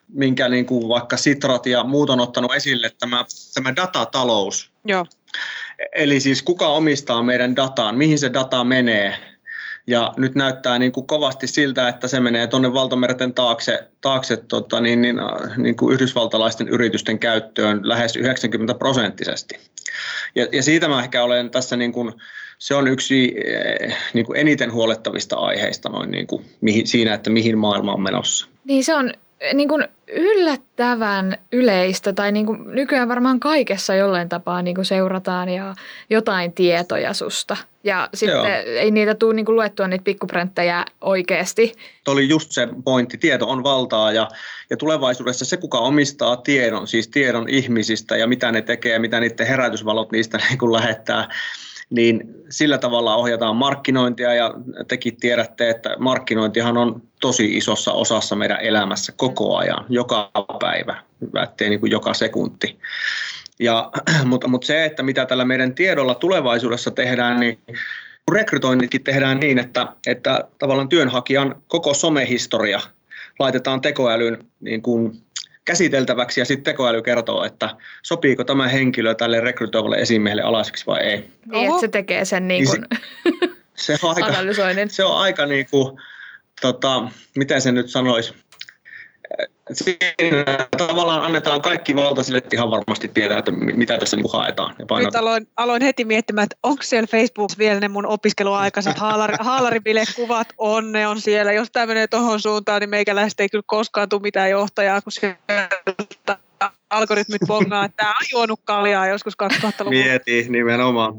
minkä 0.08 0.49
niin 0.49 0.66
kuin 0.66 0.88
vaikka 0.88 1.16
Sitrat 1.16 1.66
ja 1.66 1.84
muut 1.84 2.11
on 2.11 2.20
ottanut 2.20 2.54
esille, 2.54 2.90
tämä, 3.00 3.25
tämä 3.54 3.76
datatalous. 3.76 4.70
Joo. 4.84 5.06
Eli 5.94 6.20
siis 6.20 6.42
kuka 6.42 6.68
omistaa 6.68 7.23
meidän 7.23 7.56
dataan, 7.56 7.99
mihin 7.99 8.18
se 8.18 8.32
data 8.32 8.64
menee. 8.64 9.14
Ja 9.87 10.14
nyt 10.16 10.34
näyttää 10.34 10.78
niin 10.78 10.92
kuin 10.92 11.06
kovasti 11.06 11.46
siltä, 11.46 11.88
että 11.88 12.08
se 12.08 12.20
menee 12.20 12.46
tuonne 12.46 12.73
valtamerten 12.73 13.34
taakse, 13.34 13.88
taakse 14.00 14.37
tota, 14.37 14.80
niin, 14.80 15.02
niin, 15.02 15.16
niin 15.56 15.76
kuin 15.76 15.94
yhdysvaltalaisten 15.94 16.68
yritysten 16.68 17.18
käyttöön 17.18 17.80
lähes 17.82 18.16
90 18.16 18.75
prosenttisesti. 18.75 19.58
Ja, 20.34 20.46
ja 20.52 20.62
siitä 20.62 20.88
mä 20.88 21.02
ehkä 21.02 21.23
olen 21.25 21.50
tässä, 21.50 21.76
niin 21.76 21.92
kuin, 21.92 22.12
se 22.58 22.75
on 22.75 22.88
yksi 22.88 23.34
eh, 23.44 23.96
niin 24.14 24.26
kuin 24.26 24.40
eniten 24.40 24.73
huolettavista 24.73 25.37
aiheista 25.37 25.88
noin 25.88 26.11
niin 26.11 26.26
kuin, 26.26 26.44
mihin, 26.61 26.87
siinä, 26.87 27.14
että 27.14 27.30
mihin 27.30 27.58
maailma 27.58 27.92
on 27.92 28.02
menossa. 28.02 28.46
Niin 28.64 28.84
se 28.84 28.94
on 28.94 29.12
niin 29.52 29.68
kuin 29.68 29.88
yllättävän 30.08 31.38
yleistä, 31.52 32.12
tai 32.12 32.32
niin 32.32 32.46
kuin 32.46 32.74
nykyään 32.74 33.08
varmaan 33.08 33.40
kaikessa 33.40 33.94
jollain 33.94 34.28
tapaa 34.28 34.62
niin 34.62 34.74
kuin 34.74 34.84
seurataan 34.84 35.48
ja 35.48 35.74
jotain 36.10 36.52
tietoja 36.52 37.14
susta. 37.14 37.56
Ja 37.84 38.08
sitten 38.14 38.36
Joo. 38.36 38.46
ei 38.66 38.90
niitä 38.90 39.14
tule 39.14 39.34
niin 39.34 39.46
kuin 39.46 39.56
luettua 39.56 39.88
niitä 39.88 40.04
pikkuprenttejä 40.04 40.84
oikeasti. 41.00 41.72
Tuo 42.04 42.14
oli 42.14 42.28
just 42.28 42.52
se 42.52 42.68
pointti, 42.84 43.18
tieto 43.18 43.48
on 43.48 43.62
valtaa 43.62 44.12
ja, 44.12 44.28
ja 44.70 44.76
tulevaisuudessa 44.76 45.44
se, 45.44 45.56
kuka 45.56 45.78
omistaa 45.78 46.36
tiedon, 46.36 46.88
siis 46.88 47.08
tiedon 47.08 47.48
ihmisistä 47.48 48.16
ja 48.16 48.26
mitä 48.26 48.52
ne 48.52 48.62
tekee, 48.62 48.98
mitä 48.98 49.20
niiden 49.20 49.46
herätysvalot 49.46 50.12
niistä 50.12 50.38
niin 50.48 50.58
kuin 50.58 50.72
lähettää, 50.72 51.28
niin 51.94 52.34
sillä 52.50 52.78
tavalla 52.78 53.14
ohjataan 53.14 53.56
markkinointia 53.56 54.34
ja 54.34 54.54
tekin 54.88 55.16
tiedätte, 55.16 55.70
että 55.70 55.96
markkinointihan 55.98 56.76
on 56.76 57.02
tosi 57.20 57.56
isossa 57.56 57.92
osassa 57.92 58.36
meidän 58.36 58.60
elämässä 58.60 59.12
koko 59.16 59.56
ajan, 59.56 59.84
joka 59.88 60.30
päivä, 60.60 60.96
ettei 61.42 61.70
niin 61.70 61.90
joka 61.90 62.14
sekunti. 62.14 62.78
Ja, 63.58 63.90
mutta, 64.24 64.48
mutta 64.48 64.66
se, 64.66 64.84
että 64.84 65.02
mitä 65.02 65.26
tällä 65.26 65.44
meidän 65.44 65.74
tiedolla 65.74 66.14
tulevaisuudessa 66.14 66.90
tehdään, 66.90 67.40
niin 67.40 67.58
rekrytoinnitkin 68.32 69.04
tehdään 69.04 69.40
niin, 69.40 69.58
että, 69.58 69.88
että 70.06 70.48
tavallaan 70.58 70.88
työnhakijan 70.88 71.62
koko 71.68 71.94
somehistoria 71.94 72.80
laitetaan 73.38 73.80
tekoälyn 73.80 74.44
niin 74.60 74.82
kuin 74.82 75.23
käsiteltäväksi 75.64 76.40
ja 76.40 76.44
sitten 76.44 76.64
tekoäly 76.64 77.02
kertoo, 77.02 77.44
että 77.44 77.76
sopiiko 78.02 78.44
tämä 78.44 78.68
henkilö 78.68 79.14
tälle 79.14 79.40
rekrytoivalle 79.40 79.97
esimiehelle 79.97 80.42
alaiseksi 80.42 80.87
vai 80.87 81.00
ei. 81.00 81.30
Niin, 81.52 81.68
että 81.68 81.80
se 81.80 81.88
tekee 81.88 82.25
sen 82.25 82.49
niin 82.49 82.66
kuin... 82.66 82.85
se 83.75 83.97
on 84.02 84.14
aika, 84.16 84.26
analysoinnin. 84.38 84.90
Se 84.90 85.04
on 85.04 85.18
aika 85.18 85.47
niin 85.47 85.66
kuin, 85.71 86.00
tota, 86.61 87.09
miten 87.37 87.61
se 87.61 87.73
nyt 87.73 87.90
sanoisi, 87.90 88.35
siinä 89.72 90.44
tavallaan 90.78 91.22
annetaan 91.22 91.62
kaikki 91.62 91.96
valta 91.96 92.22
sille, 92.22 92.38
että 92.38 92.56
ihan 92.56 92.70
varmasti 92.70 93.08
tietää, 93.08 93.38
että 93.38 93.50
mitä 93.50 93.98
tässä 93.98 94.16
niin 94.16 94.32
haetaan. 94.32 94.74
Ja 94.78 94.98
Nyt 94.98 95.16
aloin, 95.16 95.48
aloin 95.56 95.82
heti 95.82 96.04
miettimään, 96.04 96.44
että 96.44 96.56
onko 96.62 96.82
siellä 96.82 97.06
Facebookissa 97.06 97.58
vielä 97.58 97.80
ne 97.80 97.88
mun 97.88 98.06
opiskeluaikaiset 98.06 98.98
haalari, 98.98 99.34
haalaribilekuvat 99.50 100.48
on, 100.58 100.92
ne 100.92 101.06
on 101.06 101.20
siellä. 101.20 101.52
Jos 101.52 101.70
tämä 101.70 101.86
menee 101.86 102.06
tuohon 102.06 102.40
suuntaan, 102.40 102.80
niin 102.80 102.90
meikäläistä 102.90 103.42
ei 103.42 103.48
kyllä 103.48 103.64
koskaan 103.66 104.08
tule 104.08 104.22
mitään 104.22 104.50
johtajaa, 104.50 105.00
kun 105.00 105.12
sieltä 105.12 106.38
algoritmit 106.96 107.40
bongaa, 107.46 107.84
että 107.84 107.96
tämä 107.96 108.10
on 108.10 108.26
juonut 108.32 108.60
kaljaa 108.64 109.06
joskus 109.06 109.34
2000-luvulla. 109.42 109.90
Mieti, 109.90 110.46
nimenomaan. 110.48 111.14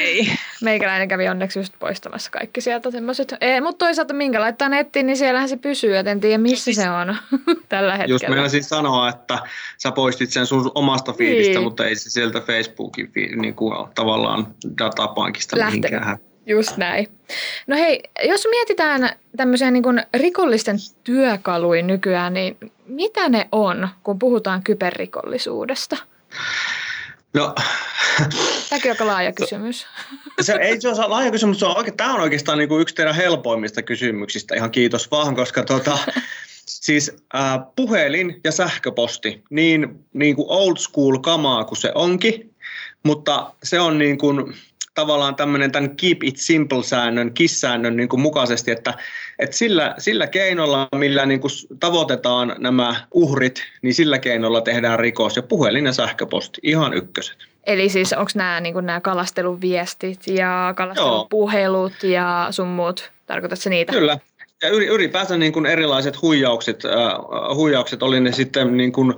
Ei. 0.00 0.32
Meikäläinen 0.62 1.08
kävi 1.08 1.28
onneksi 1.28 1.58
just 1.58 1.72
poistamassa 1.78 2.30
kaikki 2.30 2.60
sieltä 2.60 2.90
semmoiset. 2.90 3.34
Mutta 3.62 3.84
toisaalta 3.84 4.14
minkä 4.14 4.40
laittaa 4.40 4.68
nettiin, 4.68 5.06
niin 5.06 5.16
siellähän 5.16 5.48
se 5.48 5.56
pysyy, 5.56 5.96
et 5.96 6.06
en 6.06 6.20
tiedä 6.20 6.38
missä 6.38 6.72
se 6.72 6.90
on 6.90 7.16
tällä 7.68 7.92
hetkellä. 7.96 8.14
Just 8.14 8.28
meinasin 8.28 8.64
sanoa, 8.64 9.08
että 9.08 9.38
sä 9.78 9.92
poistit 9.92 10.30
sen 10.30 10.46
sun 10.46 10.72
omasta 10.74 11.12
fiilistä, 11.12 11.52
Niin. 11.52 11.62
mutta 11.62 11.86
ei 11.86 11.96
se 11.96 12.10
sieltä 12.10 12.40
Facebookin 12.40 13.10
niin 13.36 13.54
kuin, 13.54 13.88
tavallaan 13.94 14.46
datapankista 14.78 15.58
Lähtenyt. 15.58 15.90
mihinkään. 15.90 16.18
Just 16.46 16.76
näin. 16.76 17.08
No 17.66 17.76
hei, 17.76 18.02
jos 18.28 18.46
mietitään 18.50 19.10
tämmöisiä 19.36 19.70
niin 19.70 19.82
kuin 19.82 20.02
rikollisten 20.14 20.76
työkaluja 21.04 21.82
nykyään, 21.82 22.34
niin 22.34 22.56
mitä 22.90 23.28
ne 23.28 23.48
on, 23.52 23.88
kun 24.02 24.18
puhutaan 24.18 24.62
kyberrikollisuudesta? 24.62 25.96
No, 27.34 27.54
Tämäkin 28.70 28.96
on 29.00 29.06
laaja 29.06 29.32
kysymys. 29.32 29.86
se 30.40 30.52
ei 30.52 30.80
se 30.80 30.88
ole 30.88 31.06
laaja 31.06 31.30
kysymys, 31.30 31.58
se 31.58 31.66
on 31.66 31.76
oikein, 31.76 31.96
tämä 31.96 32.14
on 32.14 32.20
oikeastaan 32.20 32.58
niin 32.58 32.68
kuin 32.68 32.82
yksi 32.82 32.94
teidän 32.94 33.14
helpoimmista 33.14 33.82
kysymyksistä, 33.82 34.54
ihan 34.54 34.70
kiitos 34.70 35.10
vaan, 35.10 35.34
koska 35.34 35.62
tota, 35.62 35.98
siis 36.66 37.10
äh, 37.34 37.58
puhelin 37.76 38.40
ja 38.44 38.52
sähköposti, 38.52 39.42
niin, 39.50 40.04
niin 40.12 40.36
kuin 40.36 40.46
old 40.48 40.76
school 40.76 41.18
kamaa 41.18 41.64
kuin 41.64 41.78
se 41.78 41.92
onkin, 41.94 42.54
mutta 43.02 43.54
se 43.62 43.80
on 43.80 43.98
niin 43.98 44.18
kuin, 44.18 44.54
tavallaan 45.00 45.36
tämmöinen 45.36 45.72
tämän 45.72 45.96
keep 45.96 46.24
it 46.24 46.36
simple-säännön, 46.36 47.32
KISS-säännön 47.34 47.96
niin 47.96 48.08
kuin 48.08 48.20
mukaisesti, 48.20 48.70
että, 48.70 48.94
että 49.38 49.56
sillä, 49.56 49.94
sillä 49.98 50.26
keinolla, 50.26 50.88
millä 50.94 51.26
niin 51.26 51.40
kuin 51.40 51.50
tavoitetaan 51.80 52.54
nämä 52.58 52.94
uhrit, 53.14 53.62
niin 53.82 53.94
sillä 53.94 54.18
keinolla 54.18 54.60
tehdään 54.60 54.98
rikos 54.98 55.36
ja 55.36 55.42
puhelin 55.42 55.86
ja 55.86 55.92
sähköposti, 55.92 56.60
ihan 56.62 56.94
ykköset. 56.94 57.36
Eli 57.66 57.88
siis 57.88 58.12
onko 58.12 58.30
nämä 58.34 58.60
niin 58.60 58.74
nämä 58.86 59.00
kalasteluviestit 59.00 60.26
ja 60.26 60.74
kalastelupuhelut 60.76 62.02
ja 62.02 62.46
sun 62.50 62.68
muut? 62.68 63.10
Tarkoitatko 63.26 63.70
niitä? 63.70 63.92
Kyllä. 63.92 64.18
Ja 64.62 64.68
yli- 64.68 64.86
ylipäänsä 64.86 65.36
niin 65.36 65.52
kuin 65.52 65.66
erilaiset 65.66 66.22
huijaukset, 66.22 66.84
äh, 66.84 66.92
huijaukset, 67.54 68.02
oli 68.02 68.20
ne 68.20 68.32
sitten 68.32 68.76
niin 68.76 68.92
kuin 68.92 69.14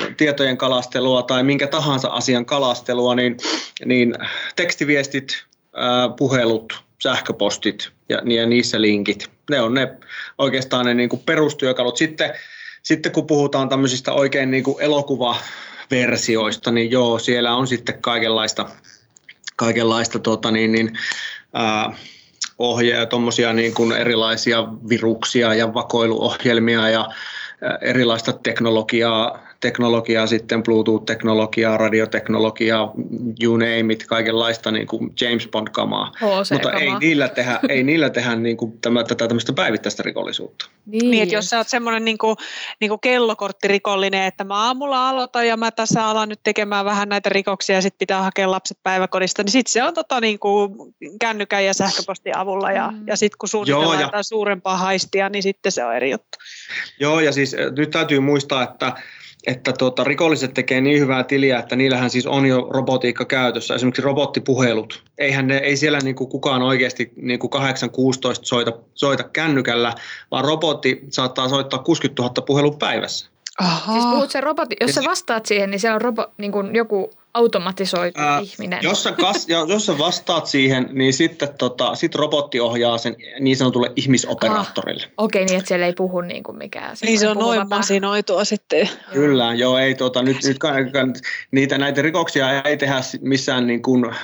äh, 0.00 0.06
tietojen 0.16 0.56
kalastelua 0.56 1.22
tai 1.22 1.42
minkä 1.42 1.66
tahansa 1.66 2.08
asian 2.08 2.46
kalastelua, 2.46 3.14
niin, 3.14 3.36
niin 3.84 4.14
tekstiviestit, 4.56 5.44
äh, 5.78 6.16
puhelut, 6.16 6.84
sähköpostit 7.02 7.90
ja, 8.08 8.22
ja 8.24 8.46
niissä 8.46 8.80
linkit, 8.80 9.30
ne 9.50 9.60
on 9.60 9.74
ne 9.74 9.94
oikeastaan 10.38 10.86
ne 10.86 10.94
niin 10.94 11.08
kuin 11.08 11.22
perustyökalut. 11.26 11.96
Sitten, 11.96 12.34
sitten 12.82 13.12
kun 13.12 13.26
puhutaan 13.26 13.68
tämmöisistä 13.68 14.12
oikein 14.12 14.50
niin 14.50 14.64
kuin 14.64 14.82
elokuvaversioista, 14.82 16.70
niin 16.70 16.90
joo, 16.90 17.18
siellä 17.18 17.54
on 17.54 17.66
sitten 17.66 17.98
kaikenlaista, 18.00 18.70
kaikenlaista 19.56 20.18
tota 20.18 20.50
niin, 20.50 20.72
niin, 20.72 20.98
ohjeja, 22.58 23.06
tuommoisia 23.06 23.52
niin 23.52 23.74
kuin 23.74 23.92
erilaisia 23.92 24.64
viruksia 24.88 25.54
ja 25.54 25.74
vakoiluohjelmia 25.74 26.88
ja 26.88 27.08
erilaista 27.80 28.32
teknologiaa, 28.32 29.45
teknologiaa 29.66 30.26
sitten 30.26 30.62
Bluetooth-teknologiaa, 30.62 31.76
radioteknologiaa, 31.76 32.92
you 33.42 33.56
name 33.56 33.92
it, 33.92 34.06
kaikenlaista 34.06 34.70
niin 34.70 34.86
kuin 34.86 35.12
James 35.20 35.48
Bond-kamaa. 35.48 36.12
HC-kamaa. 36.14 36.44
Mutta 36.52 36.72
ei 36.72 36.90
niillä 37.00 37.28
tehdä, 37.28 37.60
ei 37.68 37.82
niillä 37.82 38.10
tehdä 38.10 38.36
niin 38.36 38.56
kuin 38.56 38.80
tämä, 38.80 39.04
tätä 39.04 39.28
tämmöistä 39.28 39.52
päivittäistä 39.52 40.02
rikollisuutta. 40.02 40.66
Niin, 40.86 41.10
Niin, 41.10 41.22
että 41.22 41.34
jos 41.34 41.50
sä 41.50 41.58
oot 41.58 41.68
semmoinen 41.68 42.04
niinku, 42.04 42.36
niinku 42.80 42.98
kellokorttirikollinen, 42.98 44.22
että 44.22 44.44
mä 44.44 44.54
aamulla 44.54 45.08
aloitan 45.08 45.46
ja 45.46 45.56
mä 45.56 45.70
tässä 45.70 46.06
alan 46.06 46.28
nyt 46.28 46.40
tekemään 46.42 46.84
vähän 46.84 47.08
näitä 47.08 47.28
rikoksia 47.28 47.76
ja 47.76 47.82
sitten 47.82 47.98
pitää 47.98 48.22
hakea 48.22 48.50
lapset 48.50 48.78
päiväkodista, 48.82 49.42
niin 49.42 49.52
sitten 49.52 49.72
se 49.72 49.82
on 49.82 49.94
tota 49.94 50.20
niinku 50.20 50.74
kännykän 51.20 51.64
ja 51.64 51.74
sähköpostin 51.74 52.36
avulla 52.36 52.72
ja, 52.72 52.90
Mm. 52.90 53.08
ja 53.08 53.16
sitten 53.16 53.38
kun 53.38 53.48
suunnitellaan 53.48 53.86
Joo, 53.86 54.00
ja- 54.00 54.06
jotain 54.06 54.24
suurempaa 54.24 54.76
haistia, 54.76 55.28
niin 55.28 55.42
sitten 55.42 55.72
se 55.72 55.84
on 55.84 55.96
eri 55.96 56.10
juttu. 56.10 56.38
Joo, 57.00 57.20
ja 57.20 57.32
siis 57.32 57.54
äh, 57.54 57.60
nyt 57.76 57.90
täytyy 57.90 58.20
muistaa, 58.20 58.62
että 58.62 58.92
että 59.46 59.72
tota, 59.72 60.04
rikolliset 60.04 60.54
tekee 60.54 60.80
niin 60.80 61.00
hyvää 61.00 61.24
tiliä, 61.24 61.58
että 61.58 61.76
niillähän 61.76 62.10
siis 62.10 62.26
on 62.26 62.46
jo 62.46 62.66
robotiikka 62.70 63.24
käytössä, 63.24 63.74
esimerkiksi 63.74 64.02
robottipuhelut. 64.02 65.02
Eihän 65.18 65.46
ne, 65.46 65.56
ei 65.56 65.76
siellä 65.76 65.98
niinku 65.98 66.26
kukaan 66.26 66.62
oikeasti 66.62 67.12
niinku 67.16 67.50
8-16 67.56 67.58
soita, 68.42 68.72
soita 68.94 69.24
kännykällä, 69.24 69.94
vaan 70.30 70.44
robotti 70.44 71.04
saattaa 71.08 71.48
soittaa 71.48 71.78
60 71.78 72.22
000 72.22 72.34
puhelua 72.46 72.76
päivässä. 72.78 73.28
Aha. 73.60 73.92
Siis 73.92 74.06
puhut 74.06 74.30
sen 74.30 74.42
robotti, 74.42 74.76
jos 74.80 74.94
sä 74.94 75.02
vastaat 75.04 75.46
siihen, 75.46 75.70
niin 75.70 75.80
siellä 75.80 75.94
on 75.94 76.00
robo, 76.00 76.26
niin 76.38 76.52
kuin 76.52 76.74
joku 76.74 77.10
automatisoitu 77.36 78.20
Ää, 78.20 78.38
ihminen. 78.38 78.78
Jos 78.82 79.02
sä, 79.02 79.12
kas, 79.12 79.48
ja 79.48 79.64
jos 79.68 79.86
sä 79.86 79.98
vastaat 79.98 80.46
siihen, 80.46 80.88
niin 80.92 81.12
sitten 81.12 81.48
tota, 81.58 81.94
sit 81.94 82.14
robotti 82.14 82.60
ohjaa 82.60 82.98
sen 82.98 83.16
niin 83.40 83.56
sanotulle 83.56 83.92
ihmisoperaattorille. 83.96 85.06
Okei, 85.16 85.44
niin 85.44 85.58
että 85.58 85.68
siellä 85.68 85.86
ei 85.86 85.92
puhu 85.92 86.20
niin 86.20 86.42
kuin 86.42 86.58
mikään. 86.58 86.96
Niin 87.02 87.18
se 87.18 87.28
on 87.28 87.36
noin 87.36 87.68
masinoitua 87.68 88.44
sitten. 88.44 88.88
Kyllä, 89.12 89.54
joo, 89.54 89.78
ei 89.78 89.94
tota, 89.94 90.22
nyt, 90.22 90.36
nyt 90.44 90.58
niitä 91.50 91.78
näitä 91.78 92.02
rikoksia 92.02 92.62
ei 92.62 92.76
tehdä 92.76 93.00
missään 93.20 93.66
niin 93.66 93.82
kuin 93.82 94.14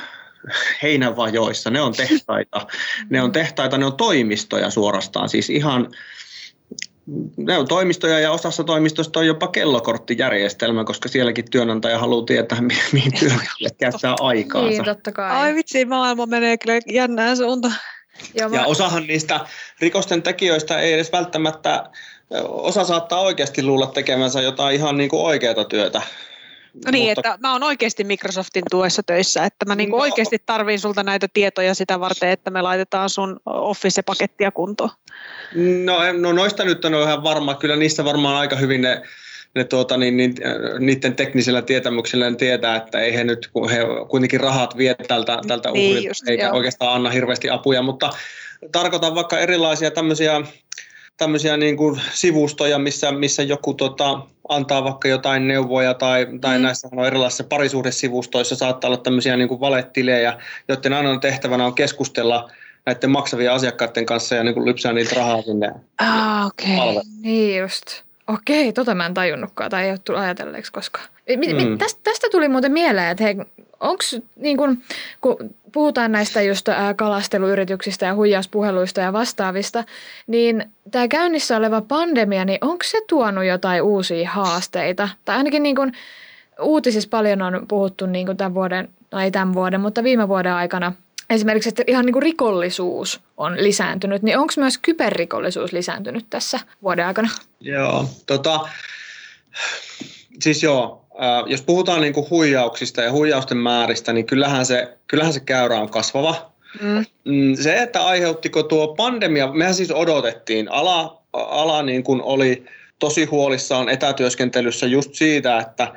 heinävajoissa, 0.83 1.71
ne 1.71 1.81
on 1.81 1.93
tehtaita. 1.93 2.67
ne 3.11 3.23
on 3.23 3.33
tehtaita, 3.33 3.79
ne 3.79 3.87
on 3.87 3.97
toimistoja 3.97 4.71
suorastaan, 4.71 5.29
siis 5.29 5.51
ihan 5.51 5.89
ne 7.37 7.59
on 7.59 7.69
toimistoja 7.69 8.19
ja 8.19 8.33
osassa 8.33 8.65
toimistosta 8.65 9.21
on 9.21 9.27
jopa 9.27 9.49
kellokorttijärjestelmä, 9.49 10.85
koska 10.85 11.09
sielläkin 11.09 11.51
työnantaja 11.51 11.99
haluaa 11.99 12.25
tietää, 12.25 12.61
mi- 12.61 12.75
mihin 12.93 13.13
työntekijät 13.19 13.77
käyttää 13.79 14.15
aikaansa. 14.21 14.69
Niin, 14.69 14.85
totta 14.85 15.13
kai. 15.13 15.31
Ai 15.31 15.55
vitsi, 15.55 15.85
maailma 15.85 16.27
menee 16.27 16.59
kyllä 16.59 16.79
jännään 16.87 17.37
suuntaan. 17.37 17.75
Joo, 18.35 18.49
mä, 18.49 18.57
Ja 18.57 18.67
osahan 18.67 19.07
niistä 19.07 19.41
rikosten 19.81 20.23
tekijöistä 20.23 20.81
ei 20.81 20.93
edes 20.93 21.13
välttämättä, 21.13 21.91
osa 22.45 22.85
saattaa 22.85 23.21
oikeasti 23.21 23.63
luulla 23.63 23.87
tekemänsä 23.87 24.41
jotain 24.41 24.77
ihan 24.77 24.97
niin 24.97 25.11
kuin 25.11 25.23
oikeaa 25.23 25.65
työtä. 25.65 26.03
No 26.85 26.91
niin, 26.91 27.09
Mutta- 27.17 27.29
että 27.35 27.49
mä 27.49 27.53
oon 27.53 27.63
oikeasti 27.63 28.05
Microsoftin 28.05 28.63
tuessa 28.71 29.03
töissä, 29.03 29.45
että 29.45 29.65
mä 29.65 29.75
niinku 29.75 29.97
No. 29.97 30.03
oikeasti 30.03 30.39
tarviin 30.47 30.81
sulta 30.81 31.03
näitä 31.03 31.29
tietoja 31.35 31.75
sitä 31.75 32.01
varten, 32.01 32.29
että 32.31 32.51
me 32.51 32.63
laitetaan 32.63 33.11
sun 33.11 33.41
Office-pakettia 33.47 34.51
kuntoon. 34.51 34.91
No, 35.85 35.99
no 36.19 36.33
noista 36.33 36.65
nyt 36.65 36.85
on 36.85 36.95
ihan 36.95 37.23
varma, 37.23 37.55
kyllä 37.55 37.77
niissä 37.77 38.05
varmaan 38.05 38.37
aika 38.37 38.57
hyvin 38.57 38.83
ne, 38.83 39.03
ne 39.55 39.65
tuota, 39.65 39.97
niin, 39.97 40.17
niin, 40.17 40.35
äh, 40.47 40.79
niiden 40.79 41.17
teknisellä 41.17 41.63
tietämyksellä 41.63 42.31
ne 42.31 42.37
tietää, 42.37 42.77
että 42.77 43.01
ei 43.01 43.15
he 43.15 43.25
nyt, 43.25 43.49
kun 43.53 43.71
he 43.71 43.79
kuitenkin 44.09 44.41
rahat 44.41 44.77
vie 44.77 44.95
tältä, 44.95 45.39
tältä 45.49 45.71
Niin 45.71 45.99
uhrilta, 45.99 46.31
eikä 46.31 46.45
joo. 46.45 46.57
oikeastaan 46.57 46.95
anna 46.95 47.11
hirveästi 47.11 47.51
apuja, 47.51 47.83
mutta 47.83 48.11
tarkoitan 48.73 49.15
vaikka 49.15 49.39
erilaisia 49.39 49.91
tämmöisiä, 49.91 50.41
tämmöisiä 51.23 51.57
niin 51.57 51.77
kuin 51.77 52.01
sivustoja, 52.13 52.79
missä, 52.79 53.13
missä 53.13 53.43
joku 53.43 53.75
tota, 53.75 54.21
antaa 54.49 54.85
vaikka 54.85 55.09
jotain 55.09 55.49
neuvoja 55.49 55.95
tai, 55.95 56.27
tai 56.41 56.59
Mm. 56.59 56.63
näissä 56.63 56.89
on 56.93 57.07
erilaisissa 57.07 57.45
parisuhdesivustoissa 57.45 58.57
saattaa 58.57 58.89
olla 58.89 58.97
tämmöisiä 58.97 59.37
niin 59.37 59.49
kuin 59.49 59.61
valetilejä, 59.61 60.39
joiden 60.69 60.93
ainoa 60.93 61.19
tehtävänä 61.19 61.67
on 61.67 61.75
keskustella 61.75 62.51
näiden 62.87 63.11
maksavien 63.11 63.53
asiakkaiden 63.53 64.07
kanssa 64.07 64.35
ja 64.35 64.45
niin 64.45 64.55
kuin 64.55 64.67
lypsää 64.67 64.93
niiltä 64.93 65.15
rahaa 65.15 65.43
sinne 65.43 65.73
Ah, 65.99 66.47
okei. 66.47 66.77
palveluun. 66.77 67.05
niin 67.23 67.61
just. 67.61 67.87
Okei, 68.35 68.73
tota 68.73 68.95
mä 68.95 69.07
en 69.07 69.15
tajunnutkaan 69.15 69.71
tai 69.71 69.85
ei 69.85 69.91
ole 69.91 69.99
tullut 70.05 70.23
ajatelleeksi 70.23 70.73
koskaan. 70.73 71.05
Mm. 71.29 71.79
tästä, 71.79 72.01
tästä 72.05 72.27
tuli 72.31 72.49
muuten 72.49 72.73
mieleen, 72.73 73.11
että 73.11 73.25
hei, 73.25 73.37
onko 73.81 74.05
niin 74.37 74.57
kun, 74.57 74.83
kun 75.21 75.37
puhutaan 75.73 76.13
näistä 76.13 76.43
just 76.43 76.67
kalasteluyrityksistä 76.97 78.07
ja 78.07 78.15
huijauspuheluista 78.15 79.01
ja 79.01 79.13
vastaavista, 79.13 79.85
niin 80.27 80.65
tämä 80.91 81.09
käynnissä 81.09 81.57
oleva 81.57 81.81
pandemia, 81.81 82.45
niin 82.45 82.59
onko 82.61 82.85
se 82.85 83.01
tuonut 83.09 83.45
jotain 83.45 83.83
uusia 83.83 84.31
haasteita? 84.31 85.09
Tai 85.25 85.37
ainakin 85.37 85.63
niin 85.63 85.77
kun, 85.77 85.93
uutisissa 86.61 87.09
paljon 87.11 87.43
on 87.43 87.67
puhuttu 87.69 88.07
niin 88.07 88.27
kun 88.27 88.37
tämän 88.37 88.55
vuoden, 88.55 88.89
ei 89.23 89.31
tämän 89.31 89.55
vuoden, 89.55 89.81
mutta 89.81 90.05
viime 90.05 90.29
vuoden 90.29 90.53
aikana 90.53 90.93
esimerkiksi, 91.33 91.69
että 91.69 91.85
ihan 91.87 92.07
niin 92.07 92.13
kuin 92.13 92.23
rikollisuus 92.23 93.21
on 93.37 93.57
lisääntynyt, 93.63 94.23
niin 94.23 94.39
onko 94.39 94.55
myös 94.57 94.79
kyberrikollisuus 94.79 95.73
lisääntynyt 95.73 96.27
tässä 96.31 96.61
vuoden 96.83 97.07
aikana? 97.07 97.29
Joo, 97.61 98.09
tota, 98.27 98.61
siis 100.41 100.63
joo, 100.63 101.07
äh, 101.15 101.45
jos 101.47 101.63
puhutaan 101.63 102.01
niin 102.01 102.13
kuin 102.13 102.31
huijauksista 102.31 103.03
ja 103.03 103.13
huijausten 103.13 103.59
määristä, 103.59 104.13
niin 104.13 104.27
kyllähän 104.27 104.67
se, 104.67 104.99
kyllähän 105.07 105.33
se 105.33 105.41
käyrä 105.41 105.81
on 105.81 105.91
kasvava. 105.91 106.53
Mm. 106.81 107.05
mm. 107.25 107.55
Se, 107.55 107.83
että 107.83 108.07
aiheuttiko 108.07 108.63
tuo 108.63 108.95
pandemia, 108.95 109.53
mehän 109.53 109.75
siis 109.75 109.91
odotettiin, 109.91 110.73
ala, 110.73 111.23
ala 111.33 111.83
niin 111.83 112.05
kuin 112.05 112.23
oli 112.23 112.65
tosi 112.99 113.25
huolissaan 113.25 113.89
etätyöskentelyssä 113.89 114.87
just 114.87 115.15
siitä, 115.15 115.59
että 115.59 115.93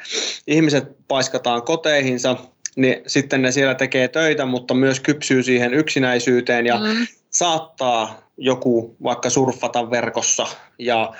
ihmiset 0.47 0.83
paiskataan 1.07 1.61
koteihinsa, 1.61 2.35
niin 2.75 3.01
sitten 3.07 3.41
ne 3.41 3.51
siellä 3.51 3.75
tekee 3.75 4.07
töitä, 4.07 4.45
mutta 4.45 4.73
myös 4.73 4.99
kypsyy 4.99 5.43
siihen 5.43 5.73
yksinäisyyteen 5.73 6.65
ja 6.65 6.77
mm. 6.77 7.07
saattaa 7.29 8.21
joku 8.37 8.95
vaikka 9.03 9.29
surffata 9.29 9.91
verkossa 9.91 10.47
ja 10.79 11.13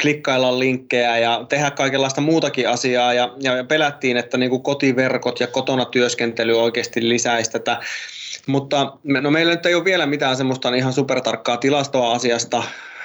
klikkailla 0.00 0.58
linkkejä 0.58 1.18
ja 1.18 1.44
tehdä 1.48 1.70
kaikenlaista 1.70 2.20
muutakin 2.20 2.68
asiaa 2.68 3.14
ja, 3.14 3.34
ja 3.38 3.64
pelättiin, 3.64 4.16
että 4.16 4.38
niin 4.38 4.50
kuin 4.50 4.62
kotiverkot 4.62 5.40
ja 5.40 5.46
kotona 5.46 5.84
työskentely 5.84 6.60
oikeasti 6.60 7.08
lisäisi 7.08 7.50
tätä. 7.50 7.80
Mutta 8.46 8.96
no 9.04 9.30
meillä 9.30 9.52
nyt 9.52 9.66
ei 9.66 9.74
ole 9.74 9.84
vielä 9.84 10.06
mitään 10.06 10.36
semmoista 10.36 10.74
ihan 10.74 10.92
supertarkkaa 10.92 11.56
tilastoa 11.56 12.12
asiasta, 12.12 12.62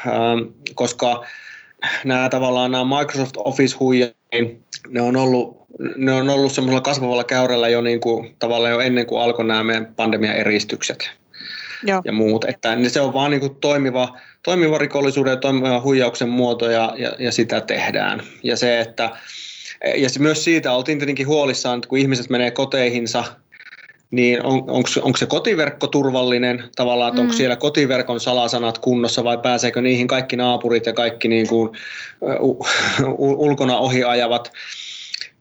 ähm, 0.07 0.39
koska 0.75 1.25
nämä 2.03 2.29
tavallaan 2.29 2.71
nämä 2.71 2.99
Microsoft 2.99 3.37
office 3.37 3.77
huijat, 3.79 4.15
niin 4.33 4.63
ne 4.87 5.01
on 5.01 5.15
ollut, 5.15 5.66
ne 5.95 6.11
on 6.11 6.29
ollut 6.29 6.51
semmoisella 6.51 6.81
kasvavalla 6.81 7.23
käyrällä 7.23 7.69
jo, 7.69 7.81
niin 7.81 7.99
kuin, 7.99 8.35
tavallaan 8.39 8.73
jo 8.73 8.79
ennen 8.79 9.05
kuin 9.05 9.21
alkoi 9.21 9.45
nämä 9.45 9.63
meidän 9.63 9.93
pandemian 9.95 10.35
eristykset. 10.35 11.11
Joo. 11.83 12.01
ja 12.05 12.11
muut. 12.11 12.45
Että 12.45 12.77
se 12.87 13.01
on 13.01 13.13
vaan 13.13 13.31
niin 13.31 13.39
kuin 13.39 13.55
toimiva, 13.55 14.17
toimiva 14.43 14.77
rikollisuuden 14.77 15.31
ja 15.31 15.37
toimiva 15.37 15.81
huijauksen 15.81 16.29
muoto 16.29 16.69
ja, 16.69 16.93
ja, 16.97 17.11
ja 17.19 17.31
sitä 17.31 17.61
tehdään. 17.61 18.23
Ja 18.43 18.57
se, 18.57 18.79
että 18.79 19.09
ja 19.95 20.09
se 20.09 20.19
myös 20.19 20.43
siitä 20.43 20.73
oltiin 20.73 20.99
tietenkin 20.99 21.27
huolissaan, 21.27 21.77
että 21.77 21.89
kun 21.89 21.97
ihmiset 21.97 22.29
menee 22.29 22.51
koteihinsa, 22.51 23.23
niin 24.11 24.45
on, 24.45 24.63
onko 25.01 25.17
se 25.17 25.25
kotiverkko 25.25 25.87
turvallinen 25.87 26.63
tavallaan, 26.75 27.09
että 27.09 27.21
mm. 27.21 27.25
onko 27.25 27.33
siellä 27.33 27.55
kotiverkon 27.55 28.19
salasanat 28.19 28.77
kunnossa 28.77 29.23
vai 29.23 29.37
pääseekö 29.37 29.81
niihin 29.81 30.07
kaikki 30.07 30.35
naapurit 30.35 30.85
ja 30.85 30.93
kaikki 30.93 31.27
niin 31.27 31.47
kuin, 31.47 31.69
uh, 32.41 32.67
ulkona 33.45 33.77
ohi 33.77 34.03
ajavat 34.03 34.51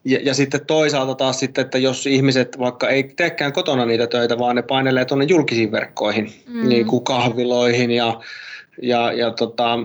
ja, 0.05 0.19
ja 0.23 0.33
sitten 0.33 0.65
toisaalta 0.65 1.15
taas 1.15 1.39
sitten, 1.39 1.65
että 1.65 1.77
jos 1.77 2.07
ihmiset 2.07 2.59
vaikka 2.59 2.89
ei 2.89 3.03
teekään 3.03 3.53
kotona 3.53 3.85
niitä 3.85 4.07
töitä, 4.07 4.39
vaan 4.39 4.55
ne 4.55 4.61
painelee 4.61 5.05
tuonne 5.05 5.25
julkisiin 5.25 5.71
verkkoihin, 5.71 6.33
mm. 6.47 6.69
niin 6.69 6.85
kuin 6.85 7.03
kahviloihin 7.03 7.91
ja, 7.91 8.21
ja, 8.81 9.11
ja 9.11 9.31
tota, 9.31 9.79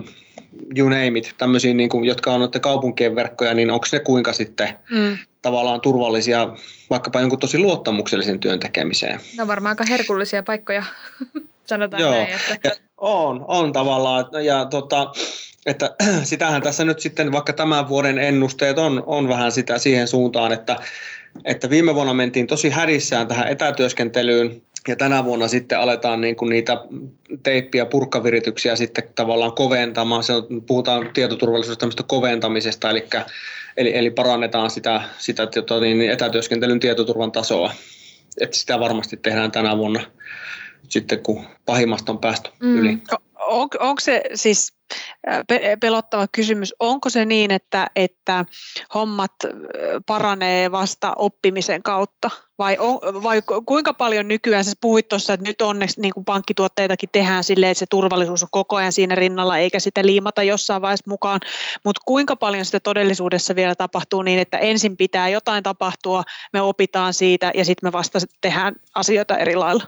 you 0.77 0.89
name 0.89 1.19
it, 1.19 1.35
tämmöisiin, 1.37 1.77
niin 1.77 1.89
kuin, 1.89 2.05
jotka 2.05 2.33
on 2.33 2.39
noiden 2.39 2.61
kaupunkien 2.61 3.15
verkkoja, 3.15 3.53
niin 3.53 3.71
onko 3.71 3.85
ne 3.91 3.99
kuinka 3.99 4.33
sitten 4.33 4.69
mm. 4.89 5.17
tavallaan 5.41 5.81
turvallisia 5.81 6.47
vaikkapa 6.89 7.19
jonkun 7.19 7.39
tosi 7.39 7.57
luottamuksellisen 7.57 8.39
työn 8.39 8.59
tekemiseen? 8.59 9.19
No 9.37 9.47
varmaan 9.47 9.71
aika 9.71 9.83
herkullisia 9.89 10.43
paikkoja, 10.43 10.83
sanotaan 11.65 12.01
Joo. 12.01 12.11
näin. 12.11 12.29
Että... 12.51 12.69
Ja 12.69 12.71
on, 12.97 13.45
on 13.47 13.73
tavallaan. 13.73 14.25
Ja 14.43 14.65
tota, 14.65 15.11
että 15.65 15.95
sitähän 16.23 16.61
tässä 16.61 16.85
nyt 16.85 16.99
sitten, 16.99 17.31
vaikka 17.31 17.53
tämän 17.53 17.89
vuoden 17.89 18.17
ennusteet 18.17 18.77
on, 18.77 19.03
on 19.05 19.27
vähän 19.27 19.51
sitä 19.51 19.77
siihen 19.77 20.07
suuntaan, 20.07 20.51
että, 20.51 20.75
että 21.45 21.69
viime 21.69 21.95
vuonna 21.95 22.13
mentiin 22.13 22.47
tosi 22.47 22.69
hädissään 22.69 23.27
tähän 23.27 23.47
etätyöskentelyyn 23.47 24.61
ja 24.87 24.95
tänä 24.95 25.25
vuonna 25.25 25.47
sitten 25.47 25.79
aletaan 25.79 26.21
niin 26.21 26.35
kuin 26.35 26.49
niitä 26.49 26.77
teippi- 27.43 27.77
ja 27.77 27.85
purkkavirityksiä 27.85 28.75
sitten 28.75 29.03
tavallaan 29.15 29.53
koventamaan. 29.53 30.23
Se 30.23 30.33
on, 30.33 30.47
puhutaan 30.67 31.09
tietoturvallisuudesta 31.13 32.03
koventamisesta, 32.03 32.89
eli, 32.89 33.05
eli, 33.77 33.97
eli 33.97 34.09
parannetaan 34.09 34.69
sitä, 34.69 35.01
sitä 35.17 35.47
tota, 35.47 35.79
niin 35.79 36.11
etätyöskentelyn 36.11 36.79
tietoturvan 36.79 37.31
tasoa. 37.31 37.73
Että 38.41 38.57
sitä 38.57 38.79
varmasti 38.79 39.17
tehdään 39.17 39.51
tänä 39.51 39.77
vuonna 39.77 39.99
sitten, 40.89 41.19
kun 41.19 41.45
pahimmasta 41.65 42.11
on 42.11 42.19
päästy 42.19 42.49
mm. 42.59 42.77
yli. 42.77 42.97
On, 43.53 43.69
onko 43.79 43.99
se 43.99 44.21
siis 44.33 44.73
pelottava 45.79 46.27
kysymys. 46.31 46.73
Onko 46.79 47.09
se 47.09 47.25
niin, 47.25 47.51
että, 47.51 47.87
että 47.95 48.45
hommat 48.93 49.31
paranee 50.05 50.71
vasta 50.71 51.13
oppimisen 51.15 51.83
kautta? 51.83 52.29
Vai, 52.57 52.77
on, 52.79 53.23
vai 53.23 53.41
kuinka 53.65 53.93
paljon 53.93 54.27
nykyään, 54.27 54.65
sä 54.65 54.71
puhuit 54.81 55.07
tuossa, 55.07 55.33
että 55.33 55.47
nyt 55.47 55.61
onneksi 55.61 56.01
niin 56.01 56.13
kuin 56.13 56.25
pankkituotteitakin 56.25 57.09
tehdään 57.11 57.43
silleen, 57.43 57.71
että 57.71 57.79
se 57.79 57.85
turvallisuus 57.89 58.43
on 58.43 58.49
koko 58.51 58.75
ajan 58.75 58.91
siinä 58.91 59.15
rinnalla, 59.15 59.57
eikä 59.57 59.79
sitä 59.79 60.05
liimata 60.05 60.43
jossain 60.43 60.81
vaiheessa 60.81 61.09
mukaan, 61.09 61.39
mutta 61.85 62.01
kuinka 62.05 62.35
paljon 62.35 62.65
sitä 62.65 62.79
todellisuudessa 62.79 63.55
vielä 63.55 63.75
tapahtuu 63.75 64.21
niin, 64.21 64.39
että 64.39 64.57
ensin 64.57 64.97
pitää 64.97 65.29
jotain 65.29 65.63
tapahtua, 65.63 66.23
me 66.53 66.61
opitaan 66.61 67.13
siitä 67.13 67.51
ja 67.55 67.65
sitten 67.65 67.87
me 67.87 67.91
vasta 67.91 68.19
tehdään 68.41 68.75
asioita 68.95 69.37
eri 69.37 69.55
lailla? 69.55 69.83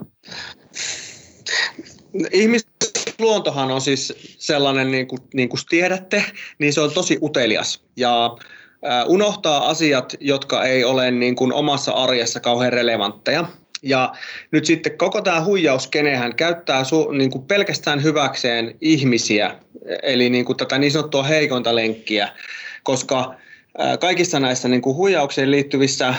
Ihmisluontohan 3.07 3.71
on 3.71 3.81
siis 3.81 4.13
sellainen, 4.37 4.91
niin 4.91 5.07
kuin, 5.07 5.19
niin 5.33 5.49
kuin 5.49 5.59
tiedätte, 5.69 6.25
niin 6.59 6.73
se 6.73 6.81
on 6.81 6.91
tosi 6.91 7.17
utelias 7.21 7.83
ja 7.95 8.37
unohtaa 9.05 9.69
asiat, 9.69 10.15
jotka 10.19 10.63
ei 10.63 10.83
ole 10.83 11.11
niin 11.11 11.35
kuin 11.35 11.53
omassa 11.53 11.91
arjessa 11.91 12.39
kauhean 12.39 12.73
relevantteja. 12.73 13.45
Ja 13.83 14.13
nyt 14.51 14.65
sitten 14.65 14.97
koko 14.97 15.21
tämä 15.21 15.43
huijauskenehän 15.43 16.35
käyttää 16.35 16.83
su, 16.83 17.11
niin 17.11 17.31
kuin 17.31 17.45
pelkästään 17.45 18.03
hyväkseen 18.03 18.75
ihmisiä, 18.81 19.55
eli 20.03 20.29
niin 20.29 20.45
kuin 20.45 20.57
tätä 20.57 20.77
niin 20.77 20.91
sanottua 20.91 21.23
heikointa 21.23 21.75
lenkkiä, 21.75 22.29
koska 22.83 23.35
kaikissa 23.99 24.39
näissä 24.39 24.67
niin 24.67 24.81
kuin 24.81 24.95
huijaukseen 24.95 25.51
liittyvissä 25.51 26.15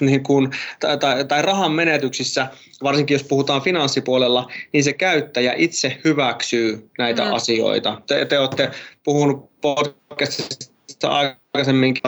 niin 0.00 0.22
kuin, 0.22 0.50
tai, 0.80 0.98
tai, 0.98 1.24
tai 1.24 1.42
rahan 1.42 1.72
menetyksissä, 1.72 2.48
varsinkin 2.82 3.14
jos 3.14 3.24
puhutaan 3.24 3.62
finanssipuolella, 3.62 4.50
niin 4.72 4.84
se 4.84 4.92
käyttäjä 4.92 5.54
itse 5.56 6.00
hyväksyy 6.04 6.90
näitä 6.98 7.24
mm. 7.24 7.32
asioita. 7.32 8.02
Te, 8.06 8.24
te 8.24 8.38
olette 8.38 8.70
puhunut 9.04 9.60
podcastista 9.60 11.08
aikaisemminkin, 11.08 12.02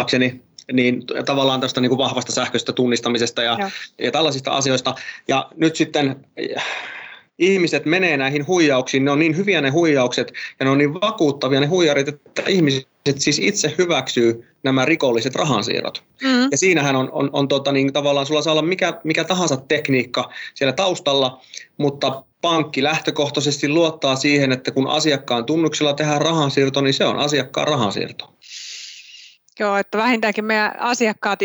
niin 0.72 1.02
tavallaan 1.26 1.60
tästä 1.60 1.80
niin 1.80 1.90
kuin 1.90 1.98
vahvasta 1.98 2.32
sähköisestä 2.32 2.72
tunnistamisesta 2.72 3.42
ja, 3.42 3.70
ja 3.98 4.10
tällaisista 4.10 4.50
asioista. 4.50 4.94
Ja 5.28 5.48
nyt 5.56 5.76
sitten 5.76 6.26
ihmiset 7.38 7.86
menee 7.86 8.16
näihin 8.16 8.46
huijauksiin, 8.46 9.04
ne 9.04 9.10
on 9.10 9.18
niin 9.18 9.36
hyviä 9.36 9.60
ne 9.60 9.70
huijaukset 9.70 10.32
ja 10.60 10.64
ne 10.64 10.70
on 10.70 10.78
niin 10.78 10.94
vakuuttavia 10.94 11.60
ne 11.60 11.66
huijarit, 11.66 12.08
että 12.08 12.42
ihmiset 12.46 12.88
siis 13.18 13.38
itse 13.38 13.74
hyväksyy 13.78 14.48
nämä 14.62 14.84
rikolliset 14.84 15.34
rahansiirrot. 15.34 16.04
Mm. 16.22 16.48
Ja 16.50 16.58
siinähän 16.58 16.96
on, 16.96 17.08
on, 17.12 17.30
on 17.32 17.48
tota, 17.48 17.72
niin 17.72 17.92
tavallaan, 17.92 18.26
sulla 18.26 18.42
saa 18.42 18.52
olla 18.52 18.62
mikä, 18.62 19.00
mikä 19.04 19.24
tahansa 19.24 19.56
tekniikka 19.56 20.30
siellä 20.54 20.72
taustalla, 20.72 21.40
mutta 21.76 22.24
pankki 22.40 22.82
lähtökohtaisesti 22.82 23.68
luottaa 23.68 24.16
siihen, 24.16 24.52
että 24.52 24.70
kun 24.70 24.86
asiakkaan 24.86 25.44
tunnuksella 25.44 25.92
tehdään 25.92 26.22
rahansiirto, 26.22 26.80
niin 26.80 26.94
se 26.94 27.04
on 27.04 27.18
asiakkaan 27.18 27.68
rahansiirto. 27.68 28.34
Joo, 29.60 29.76
että 29.76 29.98
vähintäänkin 29.98 30.44
meidän 30.44 30.80
asiakkaat 30.80 31.38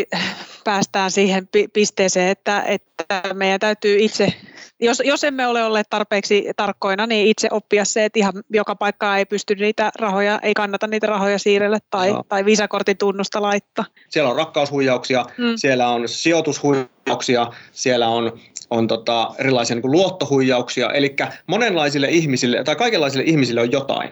päästään 0.64 1.10
siihen 1.10 1.48
pisteeseen, 1.72 2.28
että, 2.28 2.62
että 2.62 3.22
meidän 3.34 3.60
täytyy 3.60 3.96
itse, 3.98 4.34
jos, 4.80 5.02
jos 5.04 5.24
emme 5.24 5.46
ole 5.46 5.64
olleet 5.64 5.86
tarpeeksi 5.90 6.46
tarkkoina, 6.56 7.06
niin 7.06 7.26
itse 7.26 7.48
oppia 7.50 7.84
se, 7.84 8.04
että 8.04 8.18
ihan 8.18 8.32
joka 8.50 8.76
paikkaa 8.76 9.18
ei 9.18 9.26
pysty 9.26 9.54
niitä 9.54 9.90
rahoja, 9.98 10.40
ei 10.42 10.54
kannata 10.54 10.86
niitä 10.86 11.06
rahoja 11.06 11.38
siirrellä 11.38 11.78
tai, 11.90 12.12
no. 12.12 12.22
tai 12.28 12.44
visakortin 12.44 12.98
tunnusta 12.98 13.42
laittaa. 13.42 13.84
Siellä 14.08 14.30
on 14.30 14.36
rakkaushuijauksia, 14.36 15.26
mm. 15.38 15.52
siellä 15.56 15.88
on 15.88 16.08
sijoitushuijauksia, 16.08 17.46
siellä 17.72 18.08
on 18.08 18.38
on 18.70 18.88
tota 18.88 19.34
erilaisia 19.38 19.76
niin 19.76 19.90
luottohuijauksia, 19.90 20.90
eli 20.90 21.16
monenlaisille 21.46 22.08
ihmisille 22.10 22.64
tai 22.64 22.76
kaikenlaisille 22.76 23.24
ihmisille 23.24 23.60
on 23.60 23.72
jotain. 23.72 24.10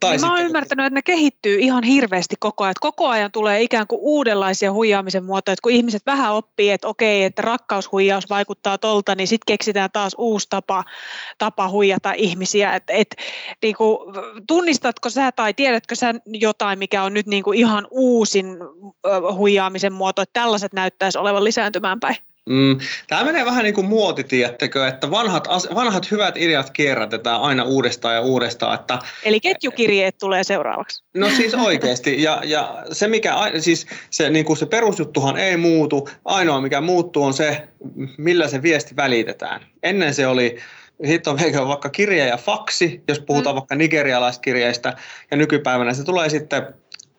Tai 0.00 0.10
niin 0.10 0.20
mä 0.20 0.30
oon 0.30 0.44
ymmärtänyt, 0.44 0.86
että 0.86 0.94
ne 0.94 1.02
kehittyy 1.02 1.58
ihan 1.58 1.84
hirveästi 1.84 2.36
koko 2.40 2.64
ajan. 2.64 2.70
Että 2.70 2.80
koko 2.80 3.08
ajan 3.08 3.32
tulee 3.32 3.62
ikään 3.62 3.86
kuin 3.86 3.98
uudenlaisia 4.02 4.72
huijaamisen 4.72 5.24
muotoja. 5.24 5.52
Että 5.52 5.62
kun 5.62 5.72
ihmiset 5.72 6.02
vähän 6.06 6.34
oppii, 6.34 6.70
että 6.70 6.88
okei, 6.88 7.24
että 7.24 7.42
rakkaushuijaus 7.42 8.30
vaikuttaa 8.30 8.78
tolta, 8.78 9.14
niin 9.14 9.28
sitten 9.28 9.52
keksitään 9.52 9.90
taas 9.92 10.14
uusi 10.18 10.46
tapa, 10.50 10.84
tapa 11.38 11.68
huijata 11.68 12.12
ihmisiä. 12.12 12.74
Et, 12.74 12.84
et, 12.88 13.16
niin 13.62 13.76
kuin, 13.76 13.98
tunnistatko 14.46 15.10
sä 15.10 15.32
tai 15.32 15.54
tiedätkö 15.54 15.94
sä 15.94 16.14
jotain, 16.26 16.78
mikä 16.78 17.02
on 17.02 17.14
nyt 17.14 17.26
niin 17.26 17.42
kuin 17.42 17.58
ihan 17.58 17.86
uusin 17.90 18.46
huijaamisen 19.36 19.92
muoto, 19.92 20.22
että 20.22 20.40
tällaiset 20.40 20.72
näyttäisi 20.72 21.18
olevan 21.18 21.44
lisääntymään 21.44 22.00
päin? 22.00 22.16
Mm, 22.48 22.78
tämä 23.06 23.24
menee 23.24 23.44
vähän 23.44 23.64
niin 23.64 23.74
kuin 23.74 23.86
muoti, 23.86 24.24
tiedättekö, 24.24 24.88
että 24.88 25.10
vanhat, 25.10 25.48
vanhat 25.74 26.10
hyvät 26.10 26.36
ideat 26.36 26.70
kierrätetään 26.70 27.40
aina 27.40 27.64
uudestaan 27.64 28.14
ja 28.14 28.20
uudestaan. 28.20 28.80
Että, 28.80 28.98
Eli 29.24 29.40
ketjukirjeet 29.40 30.18
tulee 30.18 30.44
seuraavaksi. 30.44 31.04
No 31.14 31.30
siis 31.30 31.54
oikeasti. 31.54 32.22
Ja, 32.22 32.40
ja 32.44 32.84
se, 32.92 33.08
mikä, 33.08 33.34
siis 33.58 33.86
se, 34.10 34.30
niin 34.30 34.44
kuin 34.44 34.56
se 34.56 34.66
perusjuttuhan 34.66 35.36
ei 35.36 35.56
muutu. 35.56 36.08
Ainoa 36.24 36.60
mikä 36.60 36.80
muuttuu 36.80 37.24
on 37.24 37.34
se, 37.34 37.68
millä 38.18 38.48
se 38.48 38.62
viesti 38.62 38.96
välitetään. 38.96 39.60
Ennen 39.82 40.14
se 40.14 40.26
oli 40.26 40.58
hitto 41.06 41.36
veikö 41.36 41.66
vaikka 41.66 41.88
kirje 41.88 42.26
ja 42.26 42.36
faksi, 42.36 43.02
jos 43.08 43.20
puhutaan 43.20 43.54
mm. 43.54 43.58
vaikka 43.58 43.74
nigerialaiskirjeistä. 43.74 44.96
Ja 45.30 45.36
nykypäivänä 45.36 45.94
se 45.94 46.04
tulee 46.04 46.28
sitten 46.28 46.74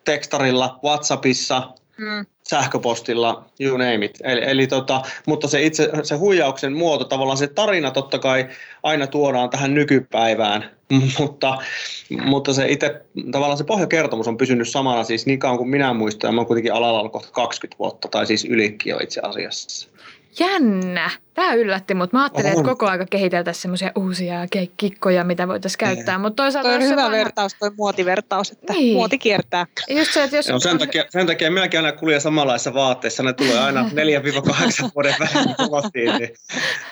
tekstarilla, 0.06 0.80
Whatsappissa, 0.84 1.74
mm. 1.98 2.26
Sähköpostilla, 2.50 3.46
you 3.60 3.78
name 3.78 4.06
it. 4.06 4.18
Eli, 4.24 4.42
eli 4.44 4.68
tota, 4.68 5.02
mutta 5.28 5.48
se 5.48 5.62
itse 5.64 5.90
se 6.04 6.16
huijauksen 6.16 6.74
muoto, 6.74 7.04
tavallaan 7.06 7.38
se 7.38 7.48
tarina 7.48 7.92
totta 7.92 8.20
kai 8.20 8.48
aina 8.84 9.08
tuodaan 9.08 9.50
tähän 9.50 9.74
nykypäivään, 9.74 10.72
mutta, 11.20 11.58
mutta 12.26 12.54
se 12.54 12.68
itse, 12.68 13.02
tavallaan 13.32 13.58
se 13.58 13.64
pohjakertomus 13.64 14.28
on 14.28 14.38
pysynyt 14.38 14.70
samana 14.70 15.04
siis 15.04 15.26
niin 15.26 15.40
kauan 15.40 15.58
kuin 15.58 15.70
minä 15.70 15.94
muistan, 15.94 16.28
ja 16.28 16.32
mä 16.32 16.42
oon 16.42 16.48
kuitenkin 16.48 16.74
alalla 16.74 17.00
ollut 17.00 17.12
kohta 17.12 17.32
20 17.32 17.80
vuotta, 17.80 18.08
tai 18.08 18.26
siis 18.28 18.46
ylikin 18.46 18.92
jo 18.92 18.98
itse 18.98 19.22
asiassa. 19.24 19.90
Jännä. 20.40 21.10
Tämä 21.34 21.54
yllätti, 21.54 21.94
mutta 21.94 22.18
mä 22.18 22.24
ajattelin, 22.24 22.52
että 22.52 22.64
koko 22.64 22.88
aika 22.88 23.06
kehiteltäisiin 23.06 23.62
semmoisia 23.62 23.92
uusia 23.96 24.36
kikkoja, 24.78 25.24
mitä 25.24 25.48
voitaisiin 25.48 25.78
käyttää. 25.78 26.18
Mutta 26.18 26.44
toisaalta 26.44 26.70
toi 26.70 26.76
on 26.76 26.84
hyvä 26.84 26.96
vanha... 26.96 27.12
vertaus, 27.12 27.56
toi 27.60 27.72
muotivertaus, 27.78 28.52
että 28.52 28.74
niin. 28.74 28.94
muoti 28.94 29.18
kiertää. 29.18 29.66
Just 29.90 30.14
se, 30.14 30.24
että 30.24 30.36
jos... 30.36 30.48
no, 30.48 30.60
sen, 30.60 30.78
takia, 30.78 31.06
sen 31.10 31.28
takia 31.28 31.52
minäkin 31.52 31.80
aina 31.80 31.98
kuljen 31.98 32.22
samanlaisissa 32.22 32.74
vaatteissa. 32.74 33.24
Ne 33.24 33.34
tulee 33.34 33.60
aina 33.60 33.90
4-8 34.86 34.90
vuoden 34.96 35.16
välein 35.20 35.56
kotiin, 35.70 36.16
niin 36.20 36.30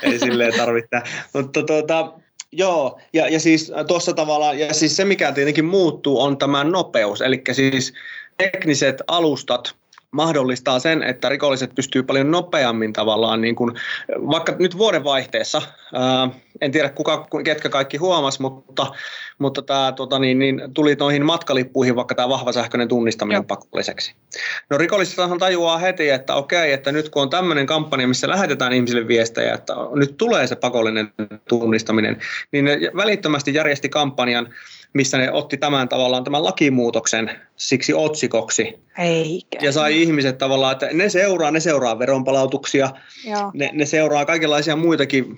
ei 0.04 0.19
silleen 0.19 0.54
tarvitse. 0.58 1.02
Mutta 1.34 1.63
tuota, 1.63 2.13
Joo, 2.52 3.00
ja, 3.13 3.30
ja 3.30 3.39
siis 3.39 3.71
tuossa 3.88 4.13
tavalla, 4.13 4.54
ja 4.54 4.73
siis 4.73 4.95
se 4.95 5.06
mikä 5.06 5.32
tietenkin 5.32 5.65
muuttuu 5.65 6.21
on 6.21 6.38
tämä 6.38 6.63
nopeus, 6.63 7.21
eli 7.21 7.41
siis 7.52 7.93
tekniset 8.38 9.02
alustat, 9.08 9.76
mahdollistaa 10.12 10.80
sen, 10.80 11.04
että 11.04 11.30
rikolliset 11.30 11.76
pystyy 11.76 12.04
paljon 12.04 12.32
nopeammin 12.32 12.93
tavallaan, 12.93 13.41
niin 13.41 13.56
kuin, 13.56 13.74
vaikka 14.10 14.56
nyt 14.60 14.78
vuoden 14.78 15.04
vaihteessa, 15.04 15.62
ää, 15.93 16.30
en 16.62 16.72
tiedä 16.72 16.89
kuka, 16.89 17.28
ketkä 17.43 17.70
kaikki 17.70 17.98
huomas, 17.98 18.39
mutta, 18.39 18.91
mutta 19.39 19.62
tämä 19.62 19.93
tota, 19.96 20.20
niin, 20.20 20.39
niin, 20.39 20.62
tuli 20.74 20.96
noihin 20.96 21.26
matkalippuihin 21.26 21.96
vaikka 21.96 22.15
tämä 22.15 22.30
vahva 22.30 22.52
sähköinen 22.52 22.88
tunnistaminen 22.88 23.46
pakolliseksi. 23.46 24.15
No 24.70 24.78
rikollisethan 24.78 25.39
tajuaa 25.39 25.78
heti, 25.78 26.10
että 26.10 26.36
okei, 26.36 26.72
että 26.72 26.91
nyt 26.91 27.10
kun 27.10 27.22
on 27.22 27.30
tämmöinen 27.30 27.65
kampanja, 27.65 28.08
missä 28.08 28.30
lähetetään 28.30 28.74
ihmisille 28.74 29.08
viestejä, 29.08 29.54
että 29.54 29.74
nyt 29.96 30.17
tulee 30.17 30.48
se 30.48 30.56
pakollinen 30.56 31.13
tunnistaminen, 31.50 32.17
niin 32.52 32.65
ne 32.65 32.80
välittömästi 32.96 33.54
järjesti 33.54 33.89
kampanjan, 33.89 34.54
missä 34.98 35.18
ne 35.18 35.32
otti 35.32 35.58
tämän 35.58 35.90
tavallaan 35.90 36.24
tämän 36.24 36.44
lakimuutoksen 36.44 37.32
siksi 37.56 37.94
otsikoksi. 37.94 38.80
Eikä. 38.98 39.60
Ja 39.62 39.72
sai 39.72 40.02
ihmiset 40.02 40.38
tavallaan, 40.38 40.74
että 40.74 40.90
ne 40.94 41.10
seuraa, 41.10 41.52
ne 41.52 41.60
seuraa 41.60 42.00
veronpalautuksia, 42.00 42.90
ne, 43.54 43.70
ne 43.74 43.86
seuraa 43.86 44.26
kaikenlaisia 44.26 44.76
muitakin 44.76 45.38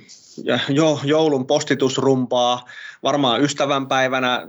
jo, 0.70 1.00
joulun 1.04 1.48
postitusrumpaa, 1.48 2.66
varmaan 3.04 3.42
ystävänpäivänä 3.42 4.48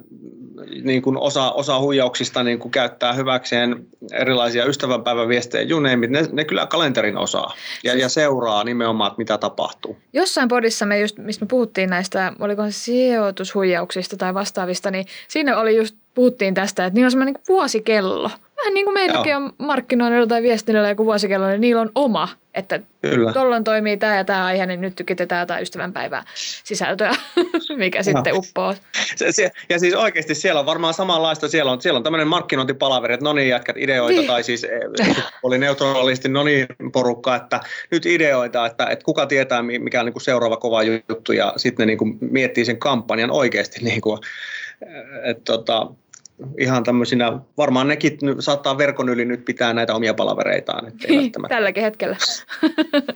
niin 0.82 1.02
kuin 1.02 1.16
osa, 1.16 1.50
osa 1.50 1.80
huijauksista 1.80 2.42
niin 2.42 2.58
kuin 2.58 2.72
käyttää 2.72 3.12
hyväkseen 3.12 3.86
erilaisia 4.12 4.64
ystävänpäiväviestejä, 4.64 5.66
you 5.70 5.80
name 5.80 6.06
it, 6.06 6.10
ne, 6.12 6.28
ne 6.32 6.44
kyllä 6.44 6.66
kalenterin 6.66 7.18
osaa 7.18 7.54
ja, 7.84 7.94
ja 7.94 8.08
seuraa 8.08 8.64
nimenomaan, 8.64 9.08
että 9.08 9.18
mitä 9.18 9.38
tapahtuu. 9.38 9.96
Jossain 10.12 10.48
podissa 10.48 10.86
me 10.86 11.00
just, 11.00 11.18
mistä 11.18 11.44
me 11.44 11.48
puhuttiin 11.48 11.90
näistä, 11.90 12.32
oliko 12.38 12.64
se 12.64 12.72
sijoitushuijauksista 12.72 14.16
tai 14.16 14.34
vastaavista, 14.34 14.90
niin 14.90 15.06
siinä 15.28 15.58
oli 15.58 15.76
just, 15.76 15.96
puhuttiin 16.14 16.54
tästä, 16.54 16.86
että 16.86 16.94
niillä 16.94 17.06
on 17.06 17.10
semmoinen 17.10 17.34
niin 17.34 17.44
vuosikello, 17.48 18.30
vähän 18.60 18.74
niin 18.74 18.86
kuin 18.86 18.94
meilläkin 18.94 19.36
on 19.36 19.52
markkinoinnilla 19.58 20.26
tai 20.26 20.42
viestinnällä 20.42 20.88
joku 20.88 21.04
vuosikello, 21.04 21.48
niin 21.48 21.60
niillä 21.60 21.80
on 21.80 21.90
oma, 21.94 22.28
että 22.54 22.80
tuolloin 23.32 23.64
toimii 23.64 23.96
tämä 23.96 24.16
ja 24.16 24.24
tämä 24.24 24.44
aihe, 24.44 24.66
niin 24.66 24.80
nyt 24.80 24.96
tykitetään 24.96 25.40
jotain 25.40 25.62
ystävänpäivää 25.62 26.24
sisältöä, 26.64 27.14
mikä 27.76 27.98
no. 27.98 28.02
sitten 28.02 28.34
uppoo. 28.34 28.74
Se, 29.16 29.32
se, 29.32 29.50
ja 29.68 29.78
siis 29.78 29.94
oikeasti 29.94 30.34
siellä 30.34 30.60
on 30.60 30.66
varmaan 30.66 30.94
samanlaista, 30.94 31.48
siellä 31.48 31.72
on, 31.72 31.80
siellä 31.80 31.96
on 31.96 32.02
tämmöinen 32.02 32.28
markkinointipalaveri, 32.28 33.14
että 33.14 33.24
no 33.24 33.32
niin 33.32 33.48
jätkät 33.48 33.76
ideoita, 33.76 34.20
niin. 34.20 34.26
tai 34.26 34.42
siis 34.42 34.64
eh, 34.64 35.16
oli 35.42 35.58
neutraalisti 35.58 36.28
no 36.28 36.44
niin 36.44 36.66
porukka, 36.92 37.36
että 37.36 37.60
nyt 37.90 38.06
ideoita, 38.06 38.66
että, 38.66 38.86
että 38.86 39.04
kuka 39.04 39.26
tietää 39.26 39.62
mikä 39.62 40.00
on 40.00 40.06
niin 40.06 40.14
kuin 40.14 40.22
seuraava 40.22 40.56
kova 40.56 40.82
juttu, 40.82 41.32
ja 41.32 41.52
sitten 41.56 41.82
ne 41.82 41.86
niin 41.86 41.98
kuin 41.98 42.18
miettii 42.20 42.64
sen 42.64 42.78
kampanjan 42.78 43.30
oikeasti, 43.30 43.80
niin 43.84 44.00
kuin, 44.00 44.18
eh, 44.86 45.30
että 45.30 45.42
tota, 45.44 45.86
ihan 46.58 46.84
tämmöisinä, 46.84 47.32
varmaan 47.56 47.88
nekin 47.88 48.18
saattaa 48.38 48.78
verkon 48.78 49.08
yli 49.08 49.24
nyt 49.24 49.44
pitää 49.44 49.72
näitä 49.72 49.94
omia 49.94 50.14
palavereitaan. 50.14 50.88
Että 50.88 51.08
ei 51.08 51.32
tälläkin 51.48 51.82
hetkellä. 51.82 52.16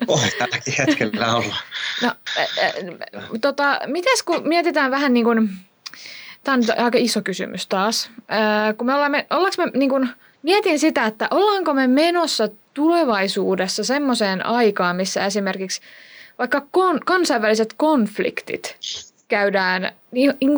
Oh, 0.08 0.22
tälläkin 0.38 0.74
hetkellä 0.78 1.34
olla. 1.34 1.56
No, 2.02 2.12
äh, 2.38 3.30
tota, 3.40 3.80
mites 3.86 4.22
kun 4.22 4.48
mietitään 4.48 4.90
vähän 4.90 5.14
niin 5.14 5.24
kuin, 5.24 5.48
tämä 6.44 6.54
on 6.54 6.84
aika 6.84 6.98
iso 6.98 7.22
kysymys 7.22 7.66
taas, 7.66 8.10
äh, 8.32 8.76
kun 8.76 8.86
me 8.86 8.94
ollaan, 8.94 9.10
me, 9.10 9.26
ollaanko 9.30 9.64
me 9.64 9.70
niin 9.78 9.90
kuin, 9.90 10.08
mietin 10.42 10.78
sitä, 10.78 11.06
että 11.06 11.28
ollaanko 11.30 11.74
me 11.74 11.86
menossa 11.86 12.48
tulevaisuudessa 12.74 13.84
semmoiseen 13.84 14.46
aikaan, 14.46 14.96
missä 14.96 15.26
esimerkiksi 15.26 15.80
vaikka 16.38 16.62
kon, 16.70 17.00
kansainväliset 17.06 17.74
konfliktit 17.76 18.76
käydään 19.28 19.92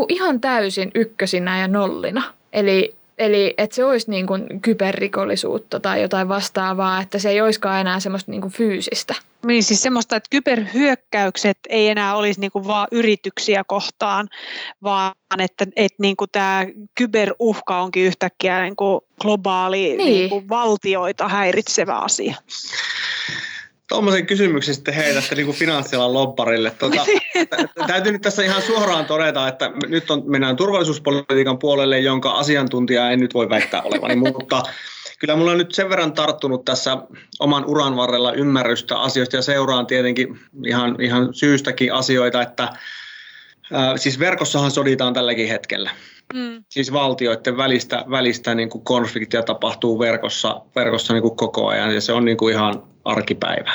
ihan 0.09 0.41
täysin 0.41 0.91
ykkösinä 0.95 1.61
ja 1.61 1.69
nollina. 1.69 2.23
Eli, 2.57 2.95
eli 3.19 3.55
että 3.59 3.77
se 3.77 3.85
olisi 3.85 4.11
niin 4.11 4.27
kuin 4.27 4.61
kyberrikollisuutta 4.63 5.81
tai 5.81 6.03
jotain 6.03 6.29
vastaavaa, 6.29 7.01
että 7.01 7.19
se 7.19 7.31
ei 7.31 7.41
olisikaan 7.41 7.81
enää 7.81 8.01
semmoista 8.01 8.31
niin 8.31 8.41
kuin 8.41 8.53
fyysistä. 8.53 9.15
Niin 9.47 9.63
siis 9.63 9.83
semmoista, 9.83 10.17
että 10.17 10.31
kyberhyökkäykset 10.31 11.59
ei 11.69 11.89
enää 11.89 12.17
olisi 12.17 12.41
niin 12.41 12.51
kuin 12.51 12.67
vaan 12.67 12.89
yrityksiä 12.93 13.65
kohtaan, 13.67 14.29
vaan 14.83 15.13
että, 15.39 15.67
että 15.77 15.97
niin 16.03 16.17
kuin 16.17 16.31
tämä 16.33 16.67
kyberuhka 16.95 17.83
onkin 17.83 18.05
yhtäkkiä 18.05 18.63
niin 18.63 18.77
kuin 18.77 19.01
globaali 19.21 19.79
niin. 19.79 19.99
Niin 19.99 20.31
kuin 20.31 20.49
valtioita 20.49 21.29
häiritsevä 21.29 21.99
asia. 21.99 22.35
Tuommoisen 23.89 24.27
kysymyksen 24.27 24.75
sitten 24.75 24.95
heitätte 24.95 25.35
niin 25.35 25.47
kuin 25.47 25.57
finanssialan 25.57 26.13
lobbarille. 26.13 26.71
Tuota, 26.71 27.07
täytyy 27.87 28.13
nyt 28.13 28.23
tässä 28.23 28.43
ihan 28.43 28.63
suoraan 28.63 29.05
todeta, 29.05 29.49
että 29.49 29.71
nyt 29.89 30.11
on, 30.11 30.23
mennään 30.27 30.57
turvallisuuspolitiikan 30.57 31.59
puolelle, 31.59 32.01
jonka 32.01 32.31
asiantuntija 32.31 33.11
ei 33.11 33.17
nyt 33.17 33.35
voi 33.35 33.49
väittää 33.49 33.83
olevani, 33.83 34.17
mutta 34.33 34.63
kyllä 35.19 35.37
mulla 35.37 35.51
on 35.51 35.59
nyt 35.59 35.75
sen 35.75 35.89
verran 35.89 36.13
tarttunut 36.13 36.65
tässä 36.65 36.99
oman 37.41 37.65
uran 37.65 37.97
varrella 37.97 38.33
ymmärrystä 38.33 38.99
asioista 38.99 39.37
ja 39.37 39.43
seuraan 39.43 39.87
tietenkin 39.87 40.39
ihan, 40.67 40.97
ihan 41.01 41.35
syystäkin 41.35 41.93
asioita, 41.93 42.43
että 42.43 42.69
ää, 43.73 43.97
siis 43.97 44.19
verkossahan 44.19 44.71
soditaan 44.71 45.15
tälläkin 45.15 45.49
hetkellä. 45.49 45.91
Mm. 46.35 46.65
Siis 46.69 46.93
valtioiden 46.93 47.57
välistä, 47.57 48.05
välistä 48.11 48.55
niin 48.55 48.69
kuin 48.69 48.85
konfliktia 48.85 49.43
tapahtuu 49.43 49.99
verkossa, 49.99 50.61
verkossa 50.77 51.13
niin 51.13 51.23
kuin 51.23 51.37
koko 51.37 51.69
ajan 51.69 51.95
ja 51.95 52.01
se 52.01 52.13
on 52.13 52.25
niin 52.25 52.37
kuin 52.37 52.55
ihan 52.55 52.96
arkipäivä. 53.07 53.73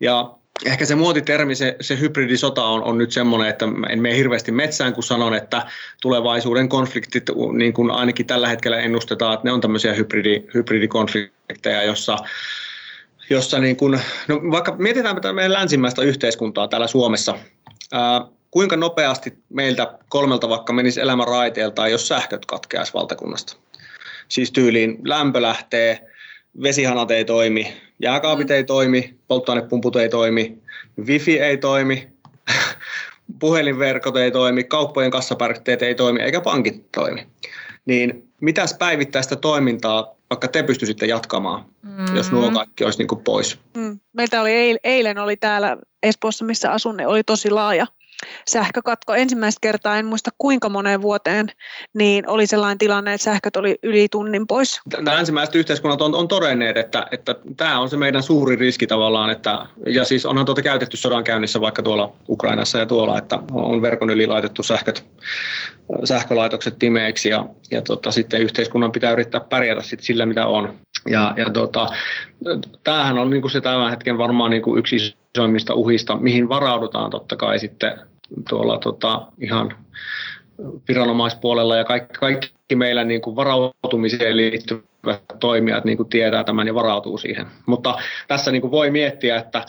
Ja 0.00 0.34
ehkä 0.66 0.84
se 0.84 0.94
muotitermi, 0.94 1.54
se, 1.54 1.76
se 1.80 2.00
hybridisota 2.00 2.64
on, 2.64 2.82
on 2.82 2.98
nyt 2.98 3.12
semmoinen, 3.12 3.48
että 3.48 3.68
en 3.90 4.02
mene 4.02 4.16
hirveästi 4.16 4.52
metsään, 4.52 4.92
kun 4.92 5.02
sanon, 5.02 5.34
että 5.34 5.66
tulevaisuuden 6.02 6.68
konfliktit, 6.68 7.24
niin 7.52 7.72
kuin 7.72 7.90
ainakin 7.90 8.26
tällä 8.26 8.48
hetkellä 8.48 8.80
ennustetaan, 8.80 9.34
että 9.34 9.48
ne 9.48 9.52
on 9.52 9.60
tämmöisiä 9.60 9.94
hybridi, 9.94 10.42
hybridikonflikteja, 10.54 11.82
jossa 11.82 12.16
jossa 13.30 13.58
niin 13.58 13.76
kuin, 13.76 14.00
no 14.28 14.40
vaikka 14.50 14.76
mietitään 14.78 15.14
tätä 15.14 15.32
meidän 15.32 15.52
länsimäistä 15.52 16.02
yhteiskuntaa 16.02 16.68
täällä 16.68 16.86
Suomessa, 16.86 17.38
ää, 17.92 18.20
kuinka 18.50 18.76
nopeasti 18.76 19.38
meiltä 19.48 19.98
kolmelta 20.08 20.48
vaikka 20.48 20.72
menisi 20.72 21.00
elämä 21.00 21.24
raiteelta, 21.24 21.88
jos 21.88 22.08
sähköt 22.08 22.46
katkeaisi 22.46 22.94
valtakunnasta? 22.94 23.56
Siis 24.28 24.52
tyyliin 24.52 24.98
lämpö 25.04 25.42
lähtee, 25.42 26.00
vesihanat 26.62 27.10
ei 27.10 27.24
toimi, 27.24 27.89
jääkaapit 28.02 28.48
mm. 28.48 28.54
ei 28.54 28.64
toimi, 28.64 29.18
polttoainepumput 29.28 29.96
ei 29.96 30.08
toimi, 30.08 30.58
wifi 31.06 31.40
ei 31.40 31.56
toimi, 31.56 32.08
puhelinverkot 33.40 34.16
ei 34.16 34.30
toimi, 34.30 34.64
kauppojen 34.64 35.10
kassapärkteet 35.10 35.82
ei 35.82 35.94
toimi, 35.94 36.22
eikä 36.22 36.40
pankit 36.40 36.92
toimi. 36.92 37.26
Niin 37.84 38.28
mitäs 38.40 38.74
päivittäistä 38.74 39.36
toimintaa 39.36 40.14
vaikka 40.30 40.48
te 40.48 40.62
pystyisitte 40.62 41.06
jatkamaan, 41.06 41.64
mm. 41.82 42.16
jos 42.16 42.32
nuo 42.32 42.50
kaikki 42.50 42.84
olisi 42.84 42.98
niin 42.98 43.08
kuin 43.08 43.24
pois? 43.24 43.58
Mm. 43.76 44.00
Meiltä 44.12 44.40
oli 44.40 44.78
eilen 44.84 45.18
oli 45.18 45.36
täällä 45.36 45.76
Espoossa, 46.02 46.44
missä 46.44 46.72
asun, 46.72 47.00
oli 47.06 47.24
tosi 47.24 47.50
laaja 47.50 47.86
sähkökatko 48.48 49.14
ensimmäistä 49.14 49.58
kertaa, 49.62 49.98
en 49.98 50.06
muista 50.06 50.30
kuinka 50.38 50.68
moneen 50.68 51.02
vuoteen, 51.02 51.46
niin 51.94 52.28
oli 52.28 52.46
sellainen 52.46 52.78
tilanne, 52.78 53.14
että 53.14 53.24
sähköt 53.24 53.56
oli 53.56 53.78
yli 53.82 54.08
tunnin 54.10 54.46
pois. 54.46 54.80
Nämä 55.00 55.18
ensimmäiset 55.18 55.54
yhteiskunnat 55.54 56.02
on, 56.02 56.14
on 56.14 56.28
todenneet, 56.28 56.76
että, 56.76 57.06
että 57.12 57.34
tämä 57.56 57.78
on 57.78 57.90
se 57.90 57.96
meidän 57.96 58.22
suuri 58.22 58.56
riski 58.56 58.86
tavallaan, 58.86 59.30
että, 59.30 59.66
ja 59.86 60.04
siis 60.04 60.26
onhan 60.26 60.46
tuota 60.46 60.62
käytetty 60.62 60.96
sodan 60.96 61.24
käynnissä 61.24 61.60
vaikka 61.60 61.82
tuolla 61.82 62.12
Ukrainassa 62.28 62.78
ja 62.78 62.86
tuolla, 62.86 63.18
että 63.18 63.38
on 63.52 63.82
verkon 63.82 64.10
yli 64.10 64.26
laitettu 64.26 64.62
sähköt, 64.62 65.04
sähkölaitokset 66.04 66.78
timeiksi 66.78 67.28
ja, 67.28 67.46
ja 67.70 67.82
tota, 67.82 68.10
sitten 68.10 68.42
yhteiskunnan 68.42 68.92
pitää 68.92 69.12
yrittää 69.12 69.40
pärjätä 69.40 69.82
sit 69.82 70.00
sillä, 70.00 70.26
mitä 70.26 70.46
on. 70.46 70.78
Ja, 71.08 71.34
ja 71.36 71.50
tota, 71.50 71.88
tämähän 72.84 73.18
on 73.18 73.30
niin 73.30 73.42
kuin 73.42 73.50
se 73.50 73.60
tämän 73.60 73.90
hetken 73.90 74.18
varmaan 74.18 74.50
niin 74.50 74.62
kuin 74.62 74.78
yksi 74.78 75.19
isoimmista 75.34 75.74
uhista, 75.74 76.16
mihin 76.16 76.48
varaudutaan 76.48 77.10
totta 77.10 77.36
kai 77.36 77.58
sitten 77.58 78.00
tuolla 78.48 78.78
tota, 78.78 79.26
ihan 79.40 79.76
viranomaispuolella 80.88 81.76
ja 81.76 81.84
kaikki, 81.84 82.18
kaikki 82.18 82.76
meillä 82.76 83.04
niin 83.04 83.20
kuin 83.20 83.36
varautumiseen 83.36 84.36
liittyvät 84.36 85.22
toimijat 85.40 85.84
niin 85.84 85.96
kuin 85.96 86.08
tietää 86.08 86.44
tämän 86.44 86.66
ja 86.66 86.74
varautuu 86.74 87.18
siihen. 87.18 87.46
Mutta 87.66 87.98
tässä 88.28 88.50
niin 88.50 88.62
kuin 88.62 88.70
voi 88.70 88.90
miettiä, 88.90 89.36
että 89.36 89.66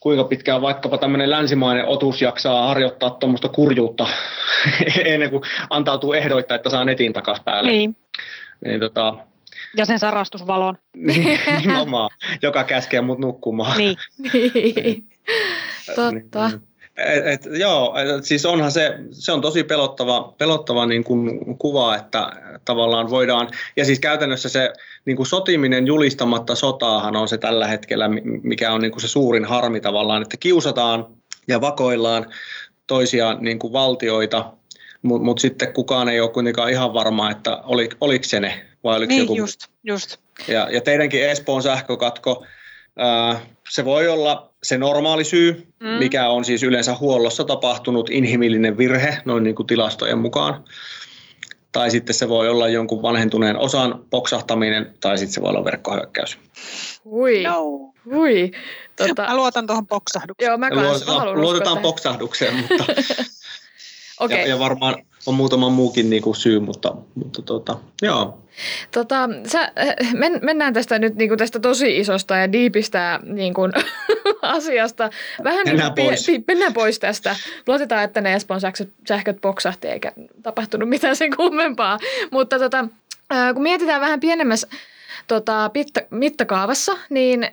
kuinka 0.00 0.24
pitkään 0.24 0.62
vaikkapa 0.62 0.98
tämmöinen 0.98 1.30
länsimainen 1.30 1.86
otus 1.86 2.22
jaksaa 2.22 2.68
harjoittaa 2.68 3.10
tuommoista 3.10 3.48
kurjuutta 3.48 4.06
ennen 5.04 5.30
kuin 5.30 5.42
antautuu 5.70 6.12
ehdoittaa, 6.12 6.54
että 6.54 6.70
saa 6.70 6.84
netin 6.84 7.12
takaisin 7.12 7.44
päälle. 7.44 7.70
Niin. 7.70 7.96
Niin, 8.64 8.80
tota, 8.80 9.14
ja 9.76 9.84
sen 9.84 9.98
sarastusvalon. 9.98 10.78
nimenomaan, 11.60 12.10
joka 12.42 12.64
käskee 12.64 13.00
mut 13.00 13.18
nukkumaan. 13.18 13.78
Niin. 13.78 13.96
niin. 14.54 15.08
Totta. 15.96 16.48
Niin, 16.48 16.60
et, 16.96 17.26
et, 17.26 17.58
joo, 17.58 17.96
et, 17.96 18.24
siis 18.24 18.46
onhan 18.46 18.72
se, 18.72 18.98
se 19.10 19.32
on 19.32 19.40
tosi 19.40 19.64
pelottava, 19.64 20.34
pelottava 20.38 20.86
niin 20.86 21.04
kuin 21.04 21.40
kuva, 21.58 21.96
että 21.96 22.30
tavallaan 22.64 23.10
voidaan, 23.10 23.48
ja 23.76 23.84
siis 23.84 24.00
käytännössä 24.00 24.48
se 24.48 24.72
niin 25.04 25.16
kuin 25.16 25.26
sotiminen 25.26 25.86
julistamatta 25.86 26.54
sotaahan 26.54 27.16
on 27.16 27.28
se 27.28 27.38
tällä 27.38 27.66
hetkellä, 27.66 28.08
mikä 28.42 28.72
on 28.72 28.80
niin 28.80 28.92
kuin 28.92 29.02
se 29.02 29.08
suurin 29.08 29.44
harmi 29.44 29.80
tavallaan, 29.80 30.22
että 30.22 30.36
kiusataan 30.36 31.06
ja 31.48 31.60
vakoillaan 31.60 32.26
toisia 32.86 33.34
niin 33.40 33.58
kuin 33.58 33.72
valtioita, 33.72 34.52
mutta 35.02 35.24
mut 35.24 35.38
sitten 35.38 35.72
kukaan 35.72 36.08
ei 36.08 36.20
ole 36.20 36.30
kuitenkaan 36.30 36.70
ihan 36.70 36.94
varma, 36.94 37.30
että 37.30 37.56
oli, 37.56 37.88
oliko 38.00 38.24
se 38.24 38.40
ne 38.40 38.66
vai 38.84 38.96
oliko 38.96 39.08
niin, 39.08 39.22
joku... 39.22 39.36
just, 39.36 39.66
just. 39.84 40.16
Ja, 40.48 40.68
ja 40.70 40.80
teidänkin 40.80 41.30
Espoon 41.30 41.62
sähkökatko, 41.62 42.46
ää, 42.96 43.40
se 43.68 43.84
voi 43.84 44.08
olla 44.08 44.50
se 44.62 44.78
normaali 44.78 45.24
syy, 45.24 45.66
mm. 45.80 45.88
mikä 45.88 46.28
on 46.28 46.44
siis 46.44 46.62
yleensä 46.62 46.96
huollossa 47.00 47.44
tapahtunut 47.44 48.10
inhimillinen 48.10 48.78
virhe, 48.78 49.18
noin 49.24 49.44
niin 49.44 49.54
kuin 49.54 49.66
tilastojen 49.66 50.18
mukaan. 50.18 50.64
Tai 51.72 51.90
sitten 51.90 52.14
se 52.14 52.28
voi 52.28 52.48
olla 52.48 52.68
jonkun 52.68 53.02
vanhentuneen 53.02 53.56
osan 53.56 54.04
poksahtaminen, 54.10 54.94
tai 55.00 55.18
sitten 55.18 55.34
se 55.34 55.42
voi 55.42 55.50
olla 55.50 55.64
verkkohyökkäys. 55.64 56.38
Hui, 57.04 57.42
No. 57.42 57.62
hui. 58.04 58.50
Tota, 58.96 59.22
Mä 59.22 59.36
luotan 59.36 59.66
tuohon 59.66 59.86
poksahdukseen. 59.86 60.48
joo, 60.48 60.58
mä 60.58 60.70
kans, 60.70 61.06
mä 61.06 61.32
Luotetaan, 61.34 61.78
poksahdukseen, 61.78 62.56
mutta 62.56 62.84
Okei. 64.20 64.40
ja, 64.40 64.46
ja 64.46 64.58
varmaan 64.58 65.06
on 65.26 65.34
muutama 65.34 65.70
muukin 65.70 66.10
niin 66.10 66.22
kuin 66.22 66.36
syy, 66.36 66.60
mutta, 66.60 66.94
mutta 67.14 67.42
tota, 67.42 67.78
joo. 68.02 68.38
Tota, 68.90 69.28
sä, 69.46 69.72
men, 70.12 70.38
mennään 70.42 70.74
tästä 70.74 70.98
nyt 70.98 71.14
niin 71.14 71.28
kuin 71.28 71.38
tästä 71.38 71.60
tosi 71.60 71.98
isosta 71.98 72.36
ja 72.36 72.52
diipistä 72.52 73.20
niin 73.22 73.54
kuin, 73.54 73.72
asiasta. 74.42 75.10
Vähän 75.44 75.66
Mennään 75.66 75.94
niin 75.94 75.94
kuin 75.94 76.06
pois. 76.06 76.26
Pi, 76.26 76.44
mennään 76.48 76.72
pois 76.72 76.98
tästä. 76.98 77.36
Luotetaan, 77.66 78.04
että 78.04 78.20
ne 78.20 78.34
Espoon 78.34 78.60
sähköt, 78.60 78.90
sähköt 79.08 79.40
poksahti 79.40 79.88
eikä 79.88 80.12
tapahtunut 80.42 80.88
mitään 80.88 81.16
sen 81.16 81.36
kummempaa. 81.36 81.98
Mutta 82.30 82.58
tota, 82.58 82.88
kun 83.54 83.62
mietitään 83.62 84.00
vähän 84.00 84.20
pienemmässä 84.20 84.68
tota, 85.28 85.70
mittakaavassa, 86.10 86.96
niin 87.10 87.48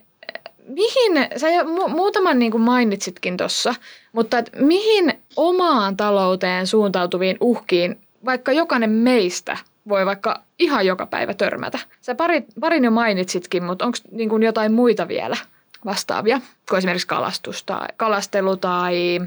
mihin, 0.74 1.28
sä 1.38 1.50
jo 1.50 1.64
mu- 1.64 1.90
muutaman 1.90 2.40
niin 2.40 2.52
kuin 2.52 2.62
mainitsitkin 2.62 3.38
tuossa, 3.38 3.76
mutta 4.12 4.38
et 4.38 4.52
mihin 4.60 5.14
omaan 5.36 5.98
talouteen 5.98 6.68
suuntautuviin 6.68 7.38
uhkiin 7.42 8.00
vaikka 8.26 8.52
jokainen 8.52 8.90
meistä 8.90 9.58
voi 9.90 10.06
vaikka 10.06 10.44
ihan 10.60 10.86
joka 10.86 11.06
päivä 11.06 11.34
törmätä? 11.34 11.80
Sä 12.02 12.16
pari, 12.16 12.44
parin 12.60 12.84
jo 12.84 12.92
mainitsitkin, 12.92 13.64
mutta 13.64 13.86
onko 13.86 13.98
niin 14.12 14.44
jotain 14.44 14.72
muita 14.74 15.08
vielä 15.08 15.38
vastaavia, 15.86 16.42
kuin 16.70 16.78
esimerkiksi 16.78 17.08
kalastus 17.08 17.64
tai, 17.64 17.88
kalastelu 17.98 18.58
tai 18.58 19.20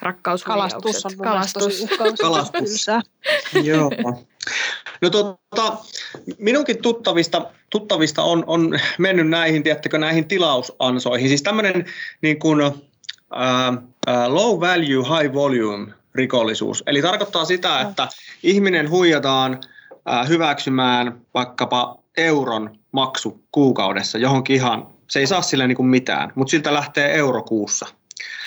rakkaushuijaukset? 0.00 1.16
Kalastus 1.22 1.82
on 2.00 2.16
Kalastus. 2.20 2.50
tylsää. 2.50 3.00
Joo. 3.62 3.90
No 5.02 5.10
tota, 5.10 5.76
minunkin 6.38 6.82
tuttavista, 6.82 7.46
tuttavista 7.70 8.22
on, 8.22 8.44
on 8.46 8.78
mennyt 8.98 9.28
näihin, 9.28 9.62
tiedättekö, 9.62 9.98
näihin 9.98 10.28
tilausansoihin. 10.28 11.28
Siis 11.28 11.42
tämmöinen 11.42 11.84
niin 12.22 12.38
kuin, 12.38 12.60
ää, 12.62 12.72
ää, 14.06 14.34
low 14.34 14.60
value, 14.60 15.20
high 15.20 15.34
volume 15.34 15.92
rikollisuus. 16.14 16.82
Eli 16.86 17.02
tarkoittaa 17.02 17.44
sitä, 17.44 17.80
että 17.80 18.08
ihminen 18.42 18.90
huijataan 18.90 19.60
ää, 20.06 20.24
hyväksymään 20.24 21.20
vaikkapa 21.34 21.98
euron 22.16 22.78
maksu 22.92 23.44
kuukaudessa 23.52 24.18
johonkin 24.18 24.56
ihan, 24.56 24.91
se 25.12 25.20
ei 25.20 25.26
saa 25.26 25.42
sille 25.42 25.66
niin 25.66 25.76
kuin 25.76 25.86
mitään, 25.86 26.32
mutta 26.34 26.50
siltä 26.50 26.74
lähtee 26.74 27.14
euro 27.14 27.42
kuussa. 27.42 27.86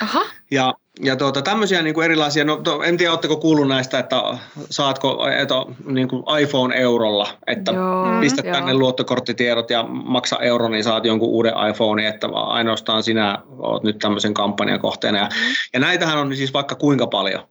Aha, 0.02 0.22
Ja, 0.52 0.74
ja 1.00 1.16
tuota, 1.16 1.42
tämmöisiä 1.42 1.82
niin 1.82 1.94
kuin 1.94 2.06
erilaisia, 2.06 2.44
no, 2.44 2.58
to, 2.58 2.84
en 2.84 2.98
tiedä, 2.98 3.12
oletteko 3.12 3.38
kuullut 3.38 3.68
näistä, 3.68 4.00
että 4.00 4.22
saatko 4.70 5.28
että, 5.28 5.56
niin 5.86 6.08
kuin 6.08 6.24
iPhone-eurolla, 6.40 7.28
että 7.48 7.72
Joo, 7.72 8.06
pistät 8.22 8.46
joo. 8.46 8.56
tänne 8.56 8.74
luottokorttitiedot 8.74 9.70
ja 9.70 9.84
maksa 9.84 10.40
euro, 10.40 10.70
niin 10.70 10.84
saat 10.84 11.06
jonkun 11.06 11.30
uuden 11.30 11.54
iPhone, 11.70 12.08
että 12.08 12.32
vaan 12.32 12.52
ainoastaan 12.52 13.04
sinä 13.04 13.38
olet 13.58 13.84
nyt 13.84 14.00
tämmöisen 14.00 14.34
kampanjan 14.34 14.80
kohteena. 14.80 15.18
Ja, 15.18 15.30
ja 15.74 15.80
näitähän 15.80 16.18
on 16.18 16.36
siis 16.36 16.54
vaikka 16.54 16.76
kuinka 16.76 17.08
paljon. 17.08 17.48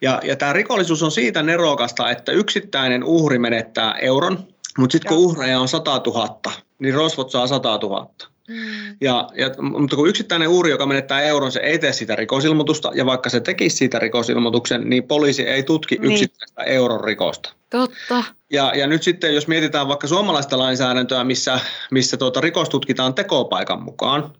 Ja, 0.00 0.20
ja 0.24 0.36
tämä 0.36 0.52
rikollisuus 0.52 1.02
on 1.02 1.10
siitä 1.10 1.42
nerokasta, 1.42 2.10
että 2.10 2.32
yksittäinen 2.32 3.04
uhri 3.04 3.38
menettää 3.38 3.94
euron, 3.94 4.38
mutta 4.78 4.92
sitten 4.92 5.08
kun 5.08 5.18
uhreja 5.18 5.60
on 5.60 5.68
100 5.68 6.00
000, 6.06 6.40
niin 6.78 6.94
rosvot 6.94 7.30
saa 7.30 7.46
100 7.46 7.78
000. 7.82 8.10
mm. 8.50 8.96
Ja, 9.00 9.28
ja, 9.34 9.50
mutta 9.62 9.96
kun 9.96 10.08
yksittäinen 10.08 10.48
uhri, 10.48 10.70
joka 10.70 10.86
menettää 10.86 11.22
euron, 11.22 11.52
se 11.52 11.60
ei 11.60 11.78
tee 11.78 11.92
sitä 11.92 12.16
rikosilmoitusta, 12.16 12.90
ja 12.94 13.06
vaikka 13.06 13.30
se 13.30 13.40
tekisi 13.40 13.76
siitä 13.76 13.98
rikosilmoituksen, 13.98 14.90
niin 14.90 15.02
poliisi 15.04 15.48
ei 15.48 15.62
tutki 15.62 15.96
Niin. 15.98 16.12
yksittäistä 16.12 16.62
euron 16.62 17.04
rikosta. 17.04 17.52
totta. 17.70 18.24
Ja, 18.52 18.72
ja 18.74 18.86
nyt 18.86 19.02
sitten, 19.02 19.34
jos 19.34 19.48
mietitään 19.48 19.88
vaikka 19.88 20.06
suomalaista 20.06 20.58
lainsäädäntöä, 20.58 21.24
missä, 21.24 21.60
missä 21.90 22.16
tuota 22.16 22.40
rikos 22.40 22.68
tutkitaan 22.68 23.14
tekopaikan 23.14 23.82
mukaan, 23.82 24.32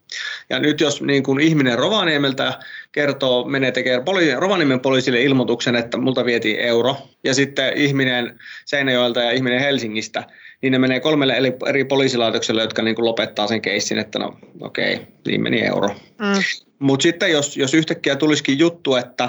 ja 0.51 0.59
nyt 0.59 0.81
jos 0.81 1.03
niin 1.03 1.23
kuin 1.23 1.41
ihminen 1.41 1.79
Rovaniemeltä 1.79 2.59
kertoo, 2.93 3.45
menee 3.45 3.73
tekemään 3.73 4.05
poli, 4.05 4.35
Rovaniemen 4.35 4.81
poliisille 4.81 5.23
ilmoituksen, 5.23 5.77
että 5.77 5.99
multa 5.99 6.25
vietiin 6.25 6.61
euro, 6.61 6.97
ja 7.25 7.35
sitten 7.35 7.77
ihminen 7.77 8.39
Seinäjoelta 8.65 9.21
ja 9.21 9.31
ihminen 9.31 9.61
Helsingistä, 9.61 10.25
niin 10.63 10.73
ne 10.73 10.79
menee 10.79 11.01
kolmelle 11.01 11.37
eri, 11.37 11.53
eri 11.67 11.85
poliisilaitokselle, 11.85 12.63
jotka 12.63 12.83
niin 12.83 12.97
kuin 12.97 13.07
lopettaa 13.07 13.47
sen 13.47 13.63
keissin, 13.63 13.99
että 13.99 14.19
no 14.19 14.39
okei, 14.61 14.95
okay, 14.95 15.07
niin 15.27 15.43
meni 15.43 15.61
euro. 15.61 15.89
Mm. 16.19 16.43
Mutta 16.79 17.03
sitten 17.03 17.33
jos, 17.33 17.57
jos 17.57 17.75
yhtäkkiä 17.75 18.17
tulisikin 18.17 18.59
juttu, 18.59 18.97
että 18.97 19.29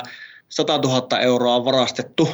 100 0.49 0.77
000 0.77 1.19
euroa 1.19 1.55
on 1.55 1.65
varastettu, 1.65 2.29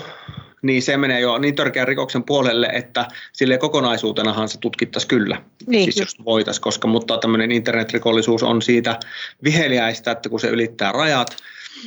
niin 0.62 0.82
se 0.82 0.98
menee 0.98 1.20
jo 1.20 1.38
niin 1.38 1.56
törkeän 1.56 1.88
rikoksen 1.88 2.24
puolelle, 2.24 2.68
että 2.74 3.08
sille 3.34 3.58
kokonaisuutenahan 3.58 4.50
se 4.50 4.60
tutkittaisiin 4.60 5.10
kyllä. 5.10 5.42
Niin, 5.68 5.84
siis 5.84 5.98
jos 5.98 6.26
voitaisiin, 6.26 6.62
koska 6.64 6.88
mutta 6.88 7.18
tämmöinen 7.18 7.52
internetrikollisuus 7.52 8.44
on 8.44 8.62
siitä 8.62 9.00
viheliäistä, 9.44 10.12
että 10.12 10.30
kun 10.30 10.40
se 10.40 10.48
ylittää 10.48 10.92
rajat, 10.92 11.38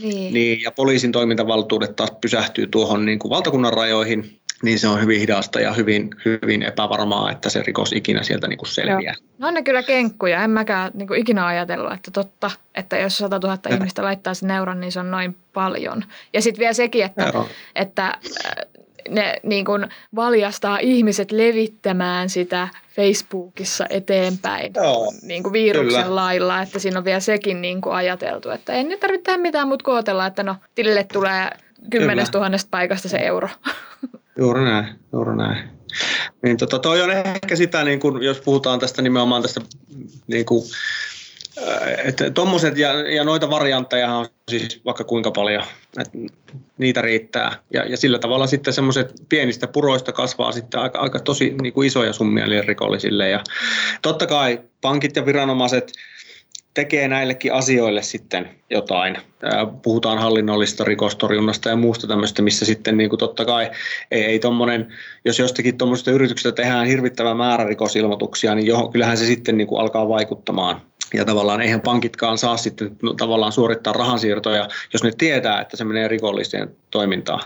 Niin. 0.02 0.35
niin, 0.35 0.62
ja 0.62 0.70
poliisin 0.70 1.12
toimintavaltuudet 1.12 1.96
taas 1.96 2.12
pysähtyy 2.20 2.66
tuohon 2.66 3.04
niin 3.04 3.18
kuin 3.18 3.30
valtakunnan 3.30 3.72
rajoihin, 3.72 4.39
niin 4.62 4.78
se 4.78 4.88
on 4.88 5.00
hyvin 5.00 5.20
hidasta 5.20 5.60
ja 5.60 5.72
hyvin, 5.72 6.10
hyvin 6.24 6.62
epävarmaa, 6.62 7.30
että 7.30 7.50
se 7.50 7.62
rikos 7.62 7.92
ikinä 7.92 8.22
sieltä 8.22 8.48
niin 8.48 8.58
kuin 8.58 8.68
selviää. 8.68 9.14
No 9.38 9.48
on 9.48 9.54
ne 9.54 9.62
kyllä 9.62 9.82
kenkkuja. 9.82 10.44
En 10.44 10.50
mäkään 10.50 10.90
niin 10.94 11.08
kuin 11.08 11.20
ikinä 11.20 11.46
ajatellut, 11.46 11.92
että 11.92 12.10
totta, 12.10 12.50
että 12.74 12.98
jos 12.98 13.18
100 13.18 13.38
000 13.38 13.58
ihmistä 13.70 14.02
laittaa 14.02 14.34
sen 14.34 14.50
euron, 14.50 14.80
niin 14.80 14.92
se 14.92 15.00
on 15.00 15.10
noin 15.10 15.36
paljon. 15.52 16.04
Ja 16.32 16.42
sitten 16.42 16.60
vielä 16.60 16.72
sekin, 16.72 17.04
että, 17.04 17.32
että 17.74 18.06
äh, 18.06 18.20
ne 19.08 19.36
niin 19.42 19.64
kuin 19.64 19.88
valjastaa 20.16 20.78
ihmiset 20.78 21.32
levittämään 21.32 22.30
sitä 22.30 22.68
Facebookissa 22.96 23.86
eteenpäin 23.90 24.72
Joo, 24.76 25.12
niin 25.22 25.42
kuin 25.42 25.52
viruksen 25.52 26.02
kyllä. 26.02 26.16
lailla, 26.16 26.62
että 26.62 26.78
siinä 26.78 26.98
on 26.98 27.04
vielä 27.04 27.20
sekin 27.20 27.62
niin 27.62 27.80
kuin 27.80 27.94
ajateltu, 27.94 28.50
että 28.50 28.72
ei 28.72 28.84
nyt 28.84 29.00
tarvitse 29.00 29.36
mitään 29.36 29.68
muuta 29.68 29.84
kuin 29.84 29.94
odotella, 29.94 30.26
että 30.26 30.42
no 30.42 30.56
tilille 30.74 31.04
tulee 31.04 31.50
kymmenestä 31.90 32.32
tuhannesta 32.32 32.68
paikasta 32.70 33.08
se 33.08 33.18
euro. 33.18 33.48
Juuri 34.38 34.64
näin, 34.64 34.86
juuri 35.12 35.36
näin. 35.36 35.68
Niin 36.42 36.56
tota, 36.56 36.78
toi 36.78 37.02
on 37.02 37.10
ehkä 37.10 37.56
sitä, 37.56 37.84
niin 37.84 38.00
kun, 38.00 38.22
jos 38.22 38.40
puhutaan 38.40 38.78
tästä 38.78 39.02
nimenomaan 39.02 39.42
tästä, 39.42 39.60
niin 40.26 40.46
kun, 40.46 40.62
äh, 41.68 42.06
että 42.08 42.30
tommoset 42.30 42.78
ja, 42.78 43.10
ja 43.10 43.24
noita 43.24 43.50
variantteja 43.50 44.14
on 44.14 44.26
siis 44.50 44.80
vaikka 44.84 45.04
kuinka 45.04 45.30
paljon, 45.30 45.62
että 45.98 46.18
niitä 46.78 47.02
riittää. 47.02 47.56
Ja, 47.72 47.84
ja 47.84 47.96
sillä 47.96 48.18
tavalla 48.18 48.46
sitten 48.46 48.74
semmoiset 48.74 49.12
pienistä 49.28 49.66
puroista 49.66 50.12
kasvaa 50.12 50.52
sitten 50.52 50.80
aika, 50.80 50.98
aika 50.98 51.18
tosi 51.18 51.54
niin 51.62 51.84
isoja 51.84 52.12
summia 52.12 52.46
rikollisille. 52.66 53.28
Ja 53.28 53.44
totta 54.02 54.26
kai 54.26 54.60
pankit 54.80 55.16
ja 55.16 55.26
viranomaiset 55.26 55.92
tekee 56.74 57.09
näillekin 57.09 57.52
asioille 57.52 58.02
sitten 58.02 58.50
jotain. 58.70 59.16
Puhutaan 59.83 60.18
hallinnollisesta 60.18 60.85
rikostorjunnasta 60.85 61.68
ja 61.68 61.76
muusta 61.76 62.06
tämmöistä, 62.06 62.42
missä 62.42 62.64
sitten 62.64 62.96
niin 62.96 63.11
kuin 63.11 63.18
totta 63.18 63.44
kai 63.44 63.70
ei, 64.11 64.24
ei 64.24 64.38
tommonen, 64.38 64.88
jos 65.24 65.38
jostakin 65.38 65.78
tuommoisesta 65.78 66.11
yrityksestä 66.11 66.52
tehdään 66.52 66.87
hirvittävä 66.87 67.35
määrä 67.35 67.64
rikosilmoituksia, 67.64 68.54
niin 68.54 68.66
johon, 68.66 68.92
kyllähän 68.92 69.16
se 69.16 69.26
sitten 69.26 69.56
niin 69.56 69.66
kuin 69.66 69.80
alkaa 69.80 70.09
vaikuttamaan. 70.09 70.80
Ja 71.14 71.24
tavallaan 71.24 71.61
eihän 71.61 71.80
pankitkaan 71.80 72.38
saa 72.38 72.56
sitten 72.56 72.96
tavallaan 73.16 73.52
suorittaa 73.52 73.92
rahansiirtoja, 73.92 74.68
jos 74.92 75.04
ne 75.04 75.11
tietää, 75.18 75.61
että 75.61 75.76
se 75.76 75.85
menee 75.85 76.09
rikolliseen 76.09 76.70
toimintaan. 76.90 77.40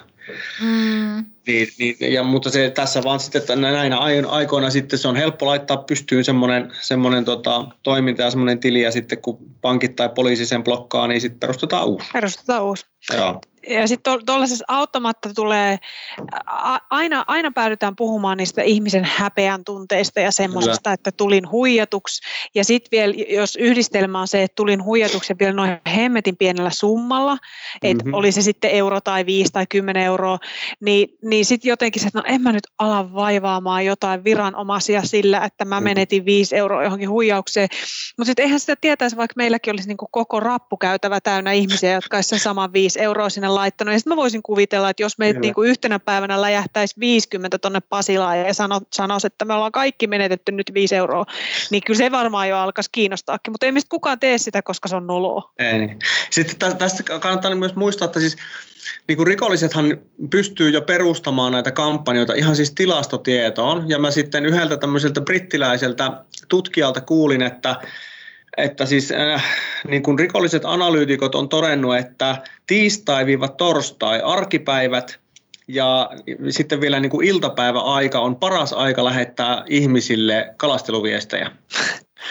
Mm. 0.61 1.25
Niin, 1.47 1.69
niin, 1.79 2.13
ja, 2.13 2.23
mutta 2.23 2.51
se 2.51 2.71
tässä 2.71 3.03
vaan 3.05 3.21
sitten, 3.21 3.41
että 3.41 3.57
näinä 3.57 3.99
aikoina 4.29 4.71
sitten 4.71 4.99
se 4.99 5.09
on 5.09 5.17
helppo 5.17 5.47
laittaa 5.47 5.77
pystyyn 5.77 6.25
semmoinen, 6.25 6.73
semmoinen 6.81 7.25
tota, 7.25 7.67
toiminta 7.83 8.23
ja 8.23 8.31
semmoinen 8.31 8.61
tili 8.61 8.83
ja 8.83 8.93
sitten 8.93 9.23
kun 9.23 9.39
pankit 9.61 9.97
tai 9.97 10.09
poliisi 10.09 10.47
sen 10.47 10.65
blokkaa, 10.65 11.09
niin 11.09 11.21
sitten 11.21 11.41
perustetaan 11.41 11.87
uusi. 11.87 12.07
Perustetaan 12.13 12.65
uusi. 12.65 12.87
Joo 13.17 13.41
ja 13.69 13.89
sitten 13.89 14.27
tuollaisessa 14.27 14.65
auttamatta 14.69 15.29
tulee, 15.35 15.79
aina, 16.91 17.25
aina 17.27 17.51
päädytään 17.51 17.97
puhumaan 17.97 18.39
niistä 18.39 18.63
ihmisen 18.63 19.05
häpeän 19.05 19.65
tunteista 19.65 20.21
ja 20.21 20.33
semmoisesta, 20.33 20.93
että 20.93 21.13
tulin 21.13 21.51
huijatuksi. 21.51 22.23
Ja 22.55 22.65
sitten 22.65 22.89
vielä, 22.91 23.15
jos 23.29 23.57
yhdistelmä 23.57 24.21
on 24.21 24.29
se, 24.29 24.43
että 24.43 24.55
tulin 24.55 24.85
huijatuksi 24.85 25.33
ja 25.33 25.37
vielä 25.39 25.53
noin 25.53 25.81
hemmetin 25.97 26.37
pienellä 26.37 26.71
summalla, 26.71 27.37
että 27.83 28.05
mm-hmm. 28.05 28.15
oli 28.15 28.33
se 28.33 28.43
sitten 28.43 28.71
euro 28.71 29.01
tai 29.01 29.27
viisi 29.27 29.53
tai 29.53 29.67
kymmenen 29.67 30.03
euroa, 30.03 30.39
niin, 30.81 31.09
niin 31.23 31.45
sitten 31.45 31.69
jotenkin 31.69 32.03
se, 32.03 32.09
että 32.09 32.19
no 32.19 32.25
en 32.27 32.43
mä 32.43 32.53
nyt 32.53 32.67
ala 32.79 33.15
vaivaamaan 33.15 33.85
jotain 33.85 34.25
viranomaisia 34.25 35.03
sillä, 35.03 35.45
että 35.45 35.65
mä 35.65 35.81
menetin 35.81 36.25
viisi 36.25 36.57
euroa 36.57 36.85
johonkin 36.85 37.11
huijaukseen. 37.11 37.69
Mutta 38.19 38.27
sitten 38.27 38.43
eihän 38.43 38.61
sitä 38.61 38.77
tietäisi, 38.81 39.17
vaikka 39.17 39.35
meilläkin 39.37 39.73
olisi 39.73 39.89
niinku 39.89 40.09
koko 40.11 40.41
rappukäytävä 40.41 41.21
täynnä 41.21 41.53
ihmisiä, 41.53 41.93
jotka 41.93 42.17
olisivat 42.17 42.31
sen 42.31 42.39
saman 42.39 42.73
viisi 42.73 43.01
euroa 43.01 43.31
sinne 43.31 43.49
laittanut. 43.55 43.93
Ja 43.93 43.99
sitten 43.99 44.11
mä 44.11 44.17
voisin 44.17 44.43
kuvitella, 44.43 44.91
että 44.91 45.03
jos 45.03 45.19
meitä 45.19 45.41
niin 45.41 45.55
kuin 45.55 45.71
yhtenä 45.71 45.99
päivänä 45.99 46.41
läjähtäisi 46.41 46.95
50 47.01 47.59
tonne 47.59 47.81
Pasilaan 47.81 48.39
ja 48.39 48.55
sano, 48.55 48.81
sanoisi, 48.93 49.27
että 49.27 49.45
me 49.45 49.55
ollaan 49.55 49.73
kaikki 49.73 50.07
menetetty 50.07 50.53
nyt 50.53 50.71
5 50.75 50.97
euroa, 50.97 51.27
niin 51.71 51.83
kyllä 51.87 51.99
se 51.99 52.11
varmaan 52.11 52.49
jo 52.49 52.59
alkaisi 52.59 52.91
kiinnostaakin. 52.93 53.53
Mutta 53.53 53.67
ei 53.67 53.73
mistä 53.73 53.89
kukaan 53.91 54.21
tee 54.21 54.39
sitä, 54.39 54.63
koska 54.63 54.89
se 54.89 54.97
on 54.97 55.07
noloa. 55.07 55.53
Ei. 55.59 55.79
Niin. 55.79 55.99
Sitten 56.31 56.77
tästä 56.77 57.03
kannattaa 57.03 57.55
myös 57.55 57.75
muistaa, 57.75 58.07
että 58.07 58.21
siis 58.21 58.37
niin 59.09 59.17
kuin 59.17 59.27
rikollisethan 59.27 59.99
pystyy 60.31 60.71
jo 60.71 60.83
perustamaan 60.83 61.53
näitä 61.53 61.71
kampanjoita 61.71 62.35
ihan 62.35 62.57
siis 62.57 62.71
tilastotietoon. 62.71 63.89
Ja 63.89 63.99
mä 63.99 64.11
sitten 64.11 64.47
yhdeltä 64.47 64.77
tämmöiseltä 64.77 65.21
brittiläiseltä 65.21 66.13
tutkijalta 66.49 67.01
kuulin, 67.01 67.43
että 67.43 67.77
että 68.57 68.87
siis 68.87 69.13
äh, 69.13 69.45
niin 69.89 70.03
kuin 70.03 70.19
rikolliset 70.19 70.65
analyytikot 70.65 71.35
on 71.35 71.49
todennut, 71.49 71.97
että 71.97 72.37
tiistai-torstai, 72.67 74.21
arkipäivät 74.25 75.19
ja 75.69 76.11
sitten 76.51 76.81
vielä 76.81 77.01
niin 77.01 77.11
kuin 77.11 77.27
iltapäiväaika 77.27 78.21
on 78.21 78.37
paras 78.37 78.73
aika 78.73 79.05
lähettää 79.05 79.65
ihmisille 79.67 80.55
kalasteluviestejä. 80.57 81.51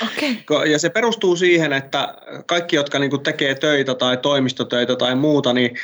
Okay. 0.03 0.67
Ja 0.67 0.79
se 0.79 0.89
perustuu 0.89 1.35
siihen, 1.35 1.73
että 1.73 2.15
kaikki, 2.45 2.75
jotka 2.75 2.99
niin 2.99 3.09
kuin 3.09 3.23
tekee 3.23 3.55
töitä 3.55 3.95
tai 3.95 4.17
toimistotöitä 4.17 4.95
tai 4.95 5.15
muuta, 5.15 5.53
niin 5.53 5.77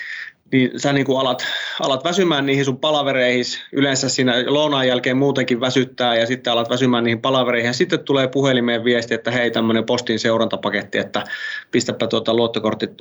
niin 0.52 0.80
sä 0.80 0.94
niin 0.94 1.06
kuin 1.06 1.20
alat, 1.20 1.46
alat 1.80 2.04
väsymään 2.04 2.46
niihin 2.46 2.66
sun 2.66 2.80
palavereihin, 2.80 3.44
yleensä 3.72 4.10
siinä 4.10 4.34
lounaan 4.48 4.88
jälkeen 4.88 5.18
muutenkin 5.18 5.60
väsyttää 5.60 6.16
ja 6.16 6.26
sitten 6.26 6.54
alat 6.54 6.70
väsymään 6.70 7.04
niihin 7.04 7.22
palavereihin. 7.22 7.68
Ja 7.68 7.74
sitten 7.74 8.00
tulee 8.00 8.28
puhelimeen 8.28 8.84
viesti, 8.84 9.14
että 9.14 9.32
hei 9.32 9.52
tämmöinen 9.52 9.86
postin 9.86 10.20
seurantapaketti, 10.20 10.98
että 10.98 11.24
pistäpä 11.72 12.08
tuota 12.08 12.34
luottokortit 12.34 12.92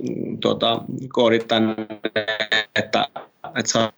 tuota, 0.40 0.82
koodit 1.08 1.48
tänne, 1.48 1.74
että 3.56 3.72
saat 3.72 3.94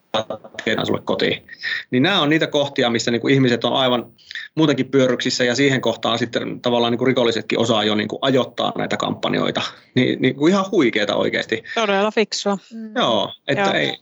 tiedän 0.65 0.87
sulle 0.87 1.01
kotiin. 1.05 1.47
Niin 1.91 2.03
nämä 2.03 2.21
on 2.21 2.31
niitä 2.31 2.47
kohtia, 2.47 2.91
missä 2.91 3.11
niin 3.11 3.21
kuin 3.21 3.35
ihmiset 3.35 3.65
on 3.65 3.73
aivan 3.73 4.13
muutenkin 4.55 4.89
pyörryksissä 4.89 5.45
ja 5.45 5.55
siihen 5.55 5.81
kohtaan 5.81 6.19
sitten 6.19 6.61
tavallaan 6.61 6.93
niin 6.93 6.99
kuin 6.99 7.07
rikollisetkin 7.07 7.59
osaa 7.59 7.85
jo 7.85 7.95
niin 7.95 8.09
kuin 8.09 8.19
ajoittaa 8.23 8.73
näitä 8.79 8.97
kampanjoita. 8.97 9.63
Niin, 9.95 10.23
niin 10.23 10.37
kuin 10.37 10.51
ihan 10.51 10.71
huikeeta 10.71 11.17
oikeasti. 11.17 11.65
Todella 11.75 12.11
fiksua. 12.11 12.59
Mm. 12.75 12.97
Joo, 12.97 13.33
että 13.49 13.63
Joo. 13.63 13.73
Ei, 13.73 13.99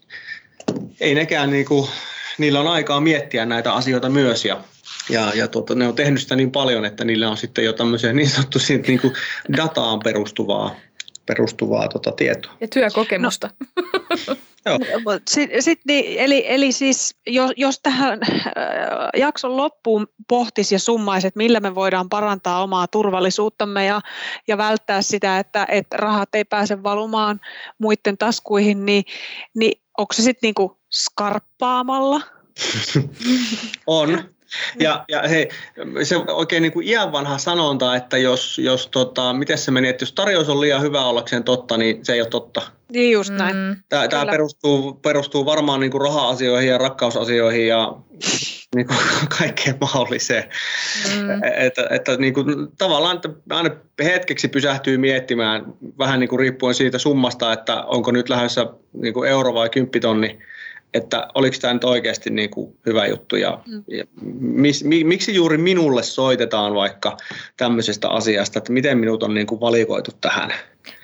ei 1.00 1.14
nekään 1.14 1.50
niin 1.50 1.64
kuin, 1.64 1.88
niillä 2.38 2.60
on 2.60 2.68
aikaa 2.68 3.00
miettiä 3.00 3.46
näitä 3.46 3.72
asioita 3.72 4.08
myös 4.08 4.44
ja 4.44 4.60
ja, 5.10 5.32
ja 5.34 5.48
tuota, 5.48 5.74
ne 5.74 5.88
on 5.88 5.94
tehnyt 5.94 6.20
sitä 6.20 6.36
niin 6.36 6.50
paljon, 6.50 6.84
että 6.84 7.04
niillä 7.04 7.30
on 7.30 7.36
sitten 7.36 7.64
jo 7.64 7.72
tämmöisiä 7.72 8.12
niin 8.12 8.30
sanottu 8.30 8.58
niin 8.86 9.00
kuin 9.00 9.12
dataan 9.56 9.98
perustuvaa, 9.98 10.76
perustuvaa 11.28 11.88
tota 11.88 12.12
tietoa. 12.12 12.52
Ja 12.60 12.68
työkokemusta. 12.68 13.50
No. 14.64 14.78
Sitten, 15.28 15.62
sit, 15.62 15.80
niin, 15.86 16.18
eli, 16.18 16.44
eli 16.46 16.72
siis 16.72 17.16
jos, 17.26 17.50
jos 17.56 17.80
tähän 17.80 18.20
äh, 18.22 18.48
jakson 19.16 19.56
loppuun 19.56 20.06
pohtisi 20.28 20.74
ja 20.74 20.78
summaisi, 20.78 21.26
että 21.26 21.38
millä 21.38 21.60
me 21.60 21.74
voidaan 21.74 22.08
parantaa 22.08 22.62
omaa 22.62 22.86
turvallisuuttamme 22.86 23.84
ja, 23.84 24.00
ja 24.48 24.58
välttää 24.58 25.02
sitä, 25.02 25.38
että, 25.38 25.66
että 25.70 25.96
rahat 25.96 26.34
ei 26.34 26.44
pääse 26.44 26.82
valumaan 26.82 27.40
muiden 27.78 28.18
taskuihin, 28.18 28.86
niin, 28.86 29.04
niin 29.54 29.80
onko 29.98 30.14
se 30.14 30.22
sitten 30.22 30.48
niinku 30.48 30.78
skarppaamalla? 30.90 32.20
on. 33.86 34.37
Ja, 34.80 35.04
ja 35.08 35.22
hei, 35.28 35.48
se 36.02 36.16
oikein 36.16 36.62
niin 36.62 36.72
kuin 36.72 36.88
iän 36.88 37.12
vanha 37.12 37.38
sanonta, 37.38 37.96
että 37.96 38.18
jos, 38.18 38.58
jos 38.58 38.86
tota, 38.86 39.32
miten 39.32 39.58
se 39.58 39.70
meni, 39.70 39.88
että 39.88 40.02
jos 40.02 40.12
tarjous 40.12 40.48
on 40.48 40.60
liian 40.60 40.82
hyvä 40.82 41.04
ollakseen 41.04 41.44
totta, 41.44 41.76
niin 41.76 42.04
se 42.04 42.12
ei 42.12 42.20
ole 42.20 42.28
totta. 42.28 42.62
Niin 42.92 43.12
just 43.12 43.32
näin. 43.32 43.56
Mm. 43.56 43.76
Tämä, 43.88 44.08
tämä 44.08 44.26
perustuu, 44.26 44.92
perustuu 44.92 45.46
varmaan 45.46 45.80
niin 45.80 45.90
kuin 45.90 46.00
raha-asioihin 46.00 46.70
ja 46.70 46.78
rakkausasioihin 46.78 47.68
ja 47.68 47.92
niin 48.74 48.86
kuin 48.86 48.98
kaikkeen 49.38 49.76
mahdolliseen. 49.80 50.44
Mm. 51.14 51.42
Että, 51.56 51.86
että 51.90 52.16
niin 52.16 52.34
kuin, 52.34 52.46
tavallaan 52.78 53.16
että 53.16 53.28
aina 53.50 53.70
hetkeksi 54.02 54.48
pysähtyy 54.48 54.98
miettimään 54.98 55.64
vähän 55.98 56.20
niin 56.20 56.28
kuin 56.28 56.40
riippuen 56.40 56.74
siitä 56.74 56.98
summasta, 56.98 57.52
että 57.52 57.82
onko 57.82 58.10
nyt 58.10 58.28
lähdössä 58.28 58.66
niin 58.92 59.14
kuin 59.14 59.30
euro 59.30 59.54
vai 59.54 59.70
kymppitonni 59.70 60.38
että 60.94 61.28
oliko 61.34 61.56
tämä 61.60 61.74
nyt 61.74 61.84
oikeasti 61.84 62.30
niin 62.30 62.50
kuin 62.50 62.76
hyvä 62.86 63.06
juttu 63.06 63.36
ja, 63.36 63.60
mm. 63.66 63.84
ja 63.88 64.04
mis, 64.40 64.84
mi, 64.84 65.04
miksi 65.04 65.34
juuri 65.34 65.58
minulle 65.58 66.02
soitetaan 66.02 66.74
vaikka 66.74 67.16
tämmöisestä 67.56 68.08
asiasta, 68.08 68.58
että 68.58 68.72
miten 68.72 68.98
minut 68.98 69.22
on 69.22 69.34
niin 69.34 69.46
kuin 69.46 69.60
valikoitu 69.60 70.10
tähän. 70.20 70.52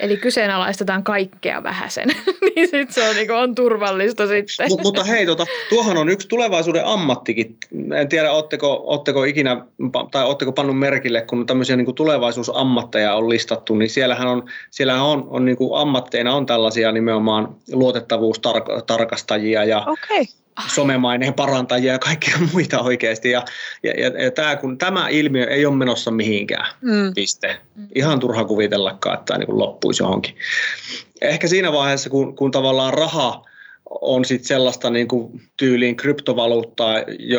Eli 0.00 0.16
kyseenalaistetaan 0.16 1.04
kaikkea 1.04 1.62
vähäsen, 1.62 2.08
niin 2.56 2.68
sitten 2.68 2.92
se 2.92 3.08
on, 3.08 3.16
niin 3.16 3.26
kuin, 3.26 3.38
on 3.38 3.54
turvallista 3.54 4.26
sitten. 4.26 4.68
Mut, 4.68 4.82
mutta 4.82 5.04
hei, 5.04 5.26
tota, 5.26 5.46
tuohan 5.68 5.96
on 5.96 6.08
yksi 6.08 6.28
tulevaisuuden 6.28 6.84
ammattikin. 6.84 7.56
En 7.96 8.08
tiedä, 8.08 8.32
oletteko, 8.32 8.82
oletteko 8.86 9.24
ikinä, 9.24 9.64
tai 10.10 10.24
oletteko 10.24 10.52
pannut 10.52 10.78
merkille, 10.78 11.20
kun 11.20 11.46
tämmöisiä 11.46 11.76
niin 11.76 11.84
kuin 11.84 11.94
tulevaisuusammatteja 11.94 13.14
on 13.14 13.28
listattu, 13.28 13.74
niin 13.74 13.90
siellähän 13.90 14.28
on, 14.28 14.42
siellähän 14.70 15.04
on, 15.04 15.24
on 15.28 15.44
niin 15.44 15.56
kuin 15.56 15.80
ammatteina 15.80 16.34
on 16.34 16.46
tällaisia 16.46 16.92
nimenomaan 16.92 17.56
luotettavuustarkastajia 17.72 19.64
ja 19.64 19.86
okay 19.86 20.24
somemaineen 20.74 21.34
parantajia 21.34 21.92
ja 21.92 21.98
kaikkia 21.98 22.34
muita 22.52 22.80
oikeasti. 22.80 23.30
Ja, 23.30 23.44
ja, 23.82 23.90
ja, 23.90 24.22
ja 24.22 24.30
tämä, 24.30 24.56
kun 24.56 24.78
tämä 24.78 25.08
ilmiö 25.08 25.46
ei 25.46 25.66
ole 25.66 25.76
menossa 25.76 26.10
mihinkään, 26.10 26.66
mm. 26.80 27.14
piste. 27.14 27.56
Ihan 27.94 28.20
turha 28.20 28.44
kuvitellakaan, 28.44 29.14
että 29.14 29.24
tämä 29.24 29.38
niin 29.38 29.58
loppuisi 29.58 30.02
johonkin. 30.02 30.34
Ehkä 31.20 31.46
siinä 31.46 31.72
vaiheessa, 31.72 32.10
kun, 32.10 32.36
kun 32.36 32.50
tavallaan 32.50 32.94
raha 32.94 33.44
on 34.00 34.24
sit 34.24 34.44
sellaista 34.44 34.90
niin 34.90 35.08
kuin 35.08 35.42
tyyliin 35.56 35.96
kryptovaluuttaa, 35.96 36.94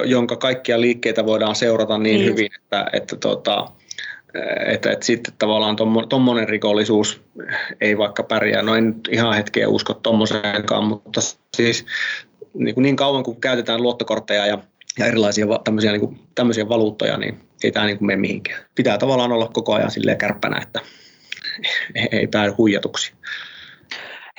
jonka 0.05 0.35
kaikkia 0.35 0.81
liikkeitä 0.81 1.25
voidaan 1.25 1.55
seurata 1.55 1.97
niin 1.97 2.21
mm. 2.21 2.25
hyvin, 2.25 2.49
että, 2.55 2.85
että 2.93 3.15
tota, 3.15 3.67
että, 4.65 4.91
että 4.91 5.05
sitten 5.05 5.33
tavallaan 5.39 5.75
tuommoinen 6.09 6.49
rikollisuus 6.49 7.21
ei 7.81 7.97
vaikka 7.97 8.23
pärjää. 8.23 8.61
No 8.61 8.75
en 8.75 8.95
ihan 9.09 9.35
hetkeä 9.35 9.69
usko 9.69 9.93
tuommoiseenkaan, 9.93 10.83
mutta 10.83 11.21
siis 11.57 11.85
niin, 12.55 12.75
kuin 12.75 12.83
niin 12.83 12.95
kauan 12.95 13.23
kuin 13.23 13.41
käytetään 13.41 13.81
luottokortteja 13.81 14.45
ja, 14.45 14.57
ja 14.99 15.05
erilaisia 15.05 15.45
tämmöisiä, 15.63 15.91
niin 15.91 15.99
kuin, 15.99 16.19
tämmöisiä 16.35 16.69
valuuttoja, 16.69 17.17
niin 17.17 17.39
ei 17.63 17.71
tämä 17.71 17.85
niin 17.85 17.97
kuin 17.97 18.07
mene 18.07 18.21
mihinkään. 18.21 18.63
Pitää 18.75 18.97
tavallaan 18.97 19.31
olla 19.31 19.47
koko 19.53 19.73
ajan 19.73 19.91
silleen 19.91 20.17
kärppänä, 20.17 20.59
että 20.61 20.81
ei 22.11 22.27
päädy 22.27 22.51
huijatuksi. 22.51 23.13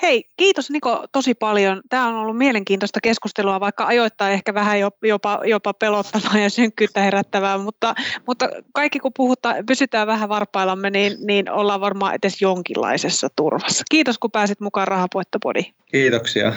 Hei, 0.02 0.24
kiitos 0.37 0.70
Niko 0.70 1.05
tosi 1.12 1.35
paljon. 1.35 1.83
Tämä 1.88 2.09
on 2.09 2.14
ollut 2.14 2.38
mielenkiintoista 2.38 3.00
keskustelua, 3.02 3.61
vaikka 3.61 3.87
ajoittain 3.87 4.33
ehkä 4.33 4.55
vähän 4.55 4.79
jopa, 5.02 5.40
jopa 5.44 5.74
pelottavaa 5.74 6.38
ja 6.38 6.50
synkkyyttä 6.50 7.00
herättävää, 7.00 7.59
mutta, 7.59 7.94
mutta 8.26 8.48
kaikki 8.72 8.98
kun 8.98 9.12
puhutaan, 9.16 9.66
pysytään 9.66 10.07
vähän 10.07 10.29
varpaillamme, 10.29 10.90
niin, 10.90 11.12
niin 11.26 11.50
ollaan 11.50 11.81
varmaan 11.81 12.14
edes 12.14 12.42
jonkinlaisessa 12.42 13.29
turvassa. 13.37 13.85
Kiitos 13.90 14.18
kun 14.18 14.31
pääsit 14.31 14.60
mukaan 14.60 14.88
Rahapuettapodiin. 14.88 15.75
Kiitoksia. 15.87 16.52